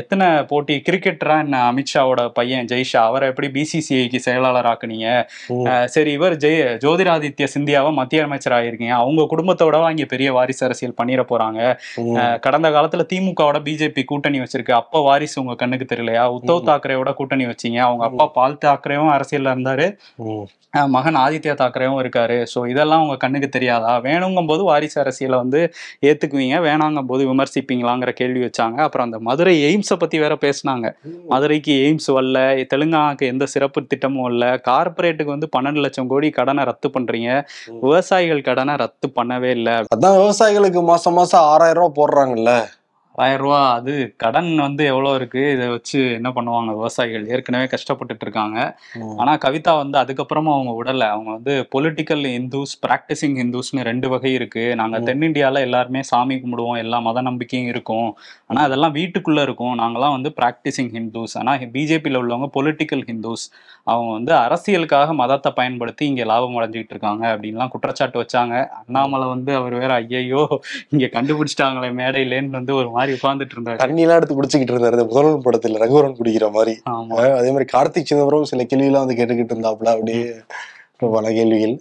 எத்தனை 0.00 0.26
போட்டி 0.50 0.74
கிரிக்கெட்டரா 0.86 1.36
என்ன 1.44 1.56
அமித்ஷாவோட 1.70 2.20
பையன் 2.38 2.68
ஜெய்ஷா? 2.72 3.00
அவரை 3.10 3.28
எப்படி 3.32 3.48
பிசிசிஐக்கு 3.56 4.20
செயலாளர் 4.26 4.68
ஆக்குனீங்க 4.72 5.08
சரி 5.94 6.12
இவர் 6.18 6.36
ஜெய 6.44 6.66
ஜோதிராதித்ய 6.84 7.48
சிந்தியாவை 7.54 7.90
மத்திய 8.00 8.26
அமைச்சர் 8.28 8.56
ஆயிருக்கீங்க 8.58 8.96
அவங்க 9.00 9.26
குடும்பத்தோட 9.32 9.76
இங்க 9.94 10.06
பெரிய 10.14 10.28
வாரிசு 10.38 10.62
அரசியல் 10.68 10.98
பண்ணிட 11.00 11.22
போறாங்க. 11.32 11.60
கடந்த 12.46 12.68
காலத்துல 12.76 13.04
திமுகவோட 13.12 13.58
பிஜேபி 13.66 14.02
கூட்டணி 14.12 14.38
வச்சிருக்கு. 14.44 14.78
அப்ப 14.80 15.02
வாரிசு 15.08 15.36
உங்க 15.42 15.54
கண்ணுக்கு 15.62 15.86
தெரியலையா? 15.92 16.24
உத்தவ் 16.38 16.66
தாக்கரேவோட 16.70 17.12
கூட்டணி 17.20 17.44
வச்சீங்க. 17.50 17.78
அவங்க 17.88 18.04
அப்பா 18.10 18.26
பால் 18.38 18.62
தாக்கரேவும் 18.64 19.14
அரசியல்ல 19.16 19.54
இருந்தாரு. 19.56 19.88
மகன் 20.94 21.16
ஆதித்யா 21.22 21.54
தாக்கரேவும் 21.60 22.00
இருக்காரு. 22.02 22.36
ஸோ 22.52 22.58
இதெல்லாம் 22.72 23.02
உங்க 23.04 23.14
கண்ணுக்கு 23.22 23.48
தெரியாதா? 23.54 23.92
வேணுங்கும் 24.04 24.50
போது 24.50 24.62
வாரிசு 24.68 24.98
அரசியலை 25.02 25.36
வந்து 25.42 25.60
ஏத்துக்குவீங்க. 26.08 26.49
வேணாங்கும் 26.58 27.06
போது 27.06 27.34
விமர்சிப்பீங்களாங்கிற 27.34 28.10
கேள்வி 28.10 28.40
வச்சாங்க. 28.40 28.76
அப்புறம் 28.76 29.06
அந்த 29.06 29.18
மதுரை 29.18 29.54
எய்ம்ஸை 29.62 29.96
பத்தி 29.98 30.18
வேற 30.18 30.38
பேசினாங்க. 30.40 30.92
மதுரைக்கு 31.28 31.72
எய்ம்ஸ் 31.72 32.12
வரல 32.12 32.66
தெலுங்கானாக்கு 32.74 33.26
எந்த 33.26 33.46
சிறப்பு 33.46 33.86
திட்டமும் 33.86 34.30
இல்ல 34.30 34.60
கார்ப்பரேட்டுக்கு 34.68 35.24
வந்து 35.24 35.48
பன்னெண்டு 35.58 35.80
லட்சம் 35.80 36.06
கோடி 36.06 36.30
கடனை 36.30 36.64
ரத்து 36.64 36.88
பண்றீங்க. 36.88 37.44
விவசாயிகள் 37.80 38.40
கடனை 38.40 38.76
ரத்து 38.76 39.12
பண்ணவே 39.16 39.50
இல்லை. 39.50 39.72
அதான் 39.72 40.18
விவசாயிகளுக்கு 40.20 40.82
மாசம் 40.82 41.14
மாசம் 41.14 41.40
ஆறாயிரம் 41.40 41.82
ரூபாய் 41.82 41.98
போடுறாங்கல்ல. 42.00 42.78
ஆயிரம் 43.24 43.42
ரூபா 43.42 43.58
அது 43.76 43.92
கடன் 44.22 44.50
வந்து 44.64 44.82
எவ்வளோ 44.90 45.10
இருக்கு? 45.18 45.42
இதை 45.54 45.66
வச்சு 45.68 45.98
என்ன 46.18 46.28
பண்ணுவாங்க 46.36 46.70
விவசாயிகள்? 46.78 47.24
ஏற்கனவே 47.34 47.66
கஷ்டப்பட்டுட்டு 47.72 48.24
இருக்காங்க. 48.26 48.58
ஆனா 49.22 49.32
கவிதா 49.44 49.72
வந்து 49.82 49.96
அதுக்கப்புறமா 50.02 50.52
அவங்க 50.56 50.72
விடல. 50.78 51.06
அவங்க 51.14 51.30
வந்து 51.36 51.54
பொலிட்டிக்கல் 51.74 52.24
ஹிந்துஸ் 52.34 52.74
பிராக்டிசிங் 52.86 53.36
ஹிந்துஸ்னு 53.40 53.86
ரெண்டு 53.90 54.08
வகை 54.14 54.32
இருக்கு. 54.38 54.64
நாங்க. 54.80 55.00
தென்னிந்தியால 55.08 55.64
எல்லாருமே 55.68 56.02
சாமி 56.10 56.36
கும்பிடுவோம். 56.42 56.80
எல்லா 56.84 57.00
மத 57.08 57.20
நம்பிக்கையும் 57.28 57.70
இருக்கும். 57.74 58.08
ஆனா 58.50 58.60
அதெல்லாம் 58.68 58.94
வீட்டுக்குள்ள 58.98 59.40
இருக்கும். 59.48 59.74
நாங்கெல்லாம் 59.82 60.16
வந்து 60.16 60.32
பிராக்டிசிங் 60.40 60.92
ஹிந்துஸ் 60.96 61.36
ஆனா 61.42 61.54
பிஜேபியில் 61.76 62.20
உள்ளவங்க 62.22 62.48
பொலிட்டிக்கல் 62.56 63.04
ஹிந்துஸ் 63.10 63.44
அவங்க 63.90 64.10
வந்து 64.12 64.32
அரசியலுக்காக 64.44 65.12
மதத்தை 65.20 65.50
பயன்படுத்தி 65.58 66.04
இங்க 66.10 66.24
லாபம் 66.30 66.56
அடைஞ்சிட்டு 66.58 66.92
இருக்காங்க 66.94 67.24
அப்படின்லாம் 67.32 67.72
குற்றச்சாட்டு 67.74 68.18
வச்சாங்க. 68.22 68.54
அண்ணாமலை 68.80 69.26
வந்து 69.34 69.52
அவர் 69.60 69.74
வேற 69.82 69.92
ஐயையோ 70.02 70.42
இங்க 70.92 71.06
கண்டுபிடிச்சிட்டாங்களே 71.16 71.90
மேடையிலேன்னு 72.00 72.58
வந்து 72.58 72.74
ஒரு 72.80 72.90
மாதிரி 72.90 73.09
உட்கார்ந்துட்டு 73.16 73.54
இருந்தாரு. 73.56 73.80
தண்ணி 73.82 74.04
எல்லாம் 74.04 74.18
எடுத்து 74.20 74.36
குடிச்சுக்கிட்டு 74.38 74.74
இருந்தாரு. 74.74 74.96
இந்த 74.96 75.06
முதல்வன் 75.10 75.44
படத்துல 75.46 75.80
ரகுவரன் 75.84 76.16
குடிக்கிற 76.18 76.48
மாதிரி. 76.56 76.74
அதே 77.40 77.50
மாதிரி 77.54 77.68
கார்த்திக் 77.74 78.08
சிதம்பரம் 78.10 78.50
சில 78.52 78.66
கேள்வியெல்லாம் 78.70 79.04
வந்து 79.04 79.18
கேட்டுக்கிட்டு 79.20 79.54
இருந்தாப்புல. 79.56 79.92
அப்படியே 79.96 80.24
பல 81.16 81.26
கேள்விகள். 81.38 81.74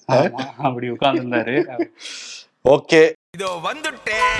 அப்படி 0.67 0.89
உட்கார்ந்துருந்தாரு. 0.95 1.55
ஓகே. 2.75 3.01
இதோ 3.37 3.49
வந்துட்டேன் 3.69 4.37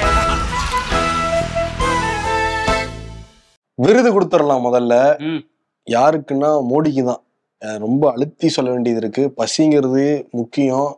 விருது 3.86 4.10
கொடுத்துடலாம் 4.14 4.66
முதல்ல. 4.68 4.94
யாருக்குன்னா 5.88 6.50
மோடிக்கு 6.72 7.04
தான். 7.10 7.22
ரொம்ப 7.84 8.04
அழுத்தி 8.14 8.48
சொல்ல 8.56 8.70
வேண்டியது 8.74 9.02
இருக்கு. 9.04 9.24
பசிங்கிறது 9.40 10.04
முக்கியம். 10.40 10.90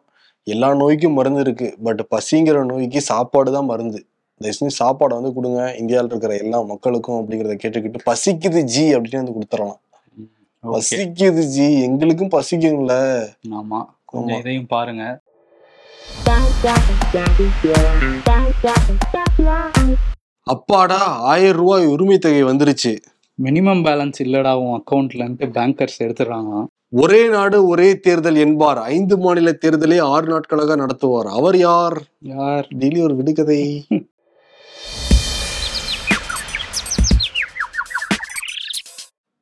எல்லா 0.47 0.69
நோய்க்கும் 0.81 1.17
மருந்து 1.17 1.41
இருக்கு. 1.45 1.67
பட் 1.85 2.01
பசிங்கிற 2.13 2.63
நோய்க்கு 2.71 3.01
சாப்பாடு 3.09 3.49
தான் 3.55 3.69
மருந்து. 3.71 3.99
தயவு 4.41 4.57
செஞ்சு 4.59 4.83
சாப்பாடை 4.83 5.13
வந்து 5.13 5.33
கொடுங்க. 5.33 5.75
இந்தியாவில் 5.79 6.09
இருக்கிற 6.09 6.37
எல்லா 6.37 6.61
மக்களுக்கும் 6.61 7.15
அப்படிங்கிறத 7.15 7.59
கேட்டுக்கிட்டு 7.63 7.95
பசிக்குது 8.05 8.61
ஜி 8.61 8.95
அப்படின்னு 8.95 9.15
வந்து 9.15 9.33
கொடுத்துடலாம். 9.33 9.79
பசிக்குது 10.71 11.39
ஜி. 11.39 11.81
எங்களுக்கும் 11.81 12.29
பசிக்கும்ல. 12.29 13.25
ஆமா. 13.49 13.85
கொஞ்சம். 14.05 14.39
இதையும் 14.39 14.65
பாருங்க. 14.65 15.19
அப்பாடா 20.43 20.99
ஆயிரம் 21.05 21.55
ரூபாய் 21.55 21.85
உரிமை 21.85 22.17
தொகை 22.17 22.43
வந்துருச்சு. 22.43 22.97
மினிமம் 23.43 23.83
பேலன்ஸ் 23.83 24.23
இல்லடா 24.23 24.53
உன் 24.53 24.83
அக்கௌண்ட்லன்ட்டு 24.91 25.41
பேங்கர்ஸ் 25.41 26.01
எடுத்துடுறாங்க. 26.01 26.65
ஒரே 26.89 27.29
நாடு 27.29 27.67
ஒரே 27.67 27.99
தேர்தல் 27.99 28.35
என்பார். 28.35 28.77
ஐந்து 28.77 29.17
மாநில 29.17 29.57
தேர்தலை 29.65 30.01
ஆறு 30.01 30.27
நாட்களாக 30.27 30.75
நடத்துவார். 30.75 31.29
அவர் 31.29 31.57
யார்? 31.57 32.03
யார்? 32.19 32.67
டெய்லி 32.79 33.01
ஒரு 33.01 33.15
விடுகதை. 33.15 33.85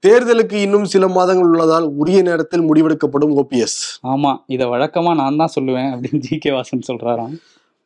தேர்தலுக்கு 0.08 0.54
இன்னும் 0.54 0.86
சில 0.86 1.08
மாதங்கள் 1.08 1.48
உள்ளதால் 1.48 1.84
உரிய 1.84 2.22
நேரத்தில் 2.22 2.74
முடிவெடுக்கப்படும் 2.74 3.34
ஓபிஎஸ் 3.36 3.80
ஆமா 4.08 4.38
இத 4.46 4.66
வழக்கமா 4.66 5.16
நான் 5.16 5.36
தான் 5.36 5.52
சொல்லுவேன் 5.60 5.90
அப்படின்னு 5.94 6.18
ஜி. 6.18 6.38
கே. 6.38 6.50
வாசன் 6.50 6.88
சொல்றாராம். 6.88 7.34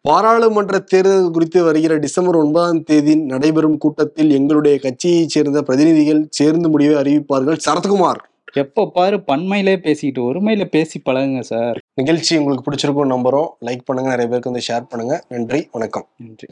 பாராளுமன்ற 0.02 0.80
தேர்தல் 0.80 1.32
குறித்து 1.32 1.64
வருகிற 1.64 1.98
டிசம்பர் 1.98 2.36
ஒன்பதாம் 2.36 2.84
தேதி 2.84 3.16
நடைபெறும் 3.16 3.78
கூட்டத்தில் 3.78 4.30
எங்களுடைய 4.30 4.80
கட்சியைச் 4.80 5.30
சேர்ந்த 5.30 5.62
பிரதிநிதிகள் 5.62 6.28
சேர்ந்து 6.30 6.70
முடிவை 6.70 6.96
அறிவிப்பார்கள். 6.96 7.60
சரத்குமார். 7.70 8.22
எப்போ 8.54 8.90
பாரு 8.94 9.22
பன்மையிலே 9.22 9.78
பேசிக்கிட்டு 9.78 10.34
ஒருமையில 10.34 10.66
பேசி 10.66 11.02
பழகுங்க 11.06 11.40
சார். 11.40 11.78
நிகழ்ச்சி 11.94 12.38
உங்களுக்கு 12.38 12.72
பிடிச்சிருக்கும் 12.72 13.14
நம்புறோம். 13.14 13.50
லைக் 13.62 13.86
பண்ணுங்க 13.86 14.10
நிறைய 14.10 14.28
பேருக்கு 14.30 14.52
வந்து 14.52 14.66
ஷேர் 14.68 14.90
பண்ணுங்க. 14.90 15.24
நன்றி 15.30 15.68
வணக்கம். 15.72 16.08
நன்றி. 16.18 16.48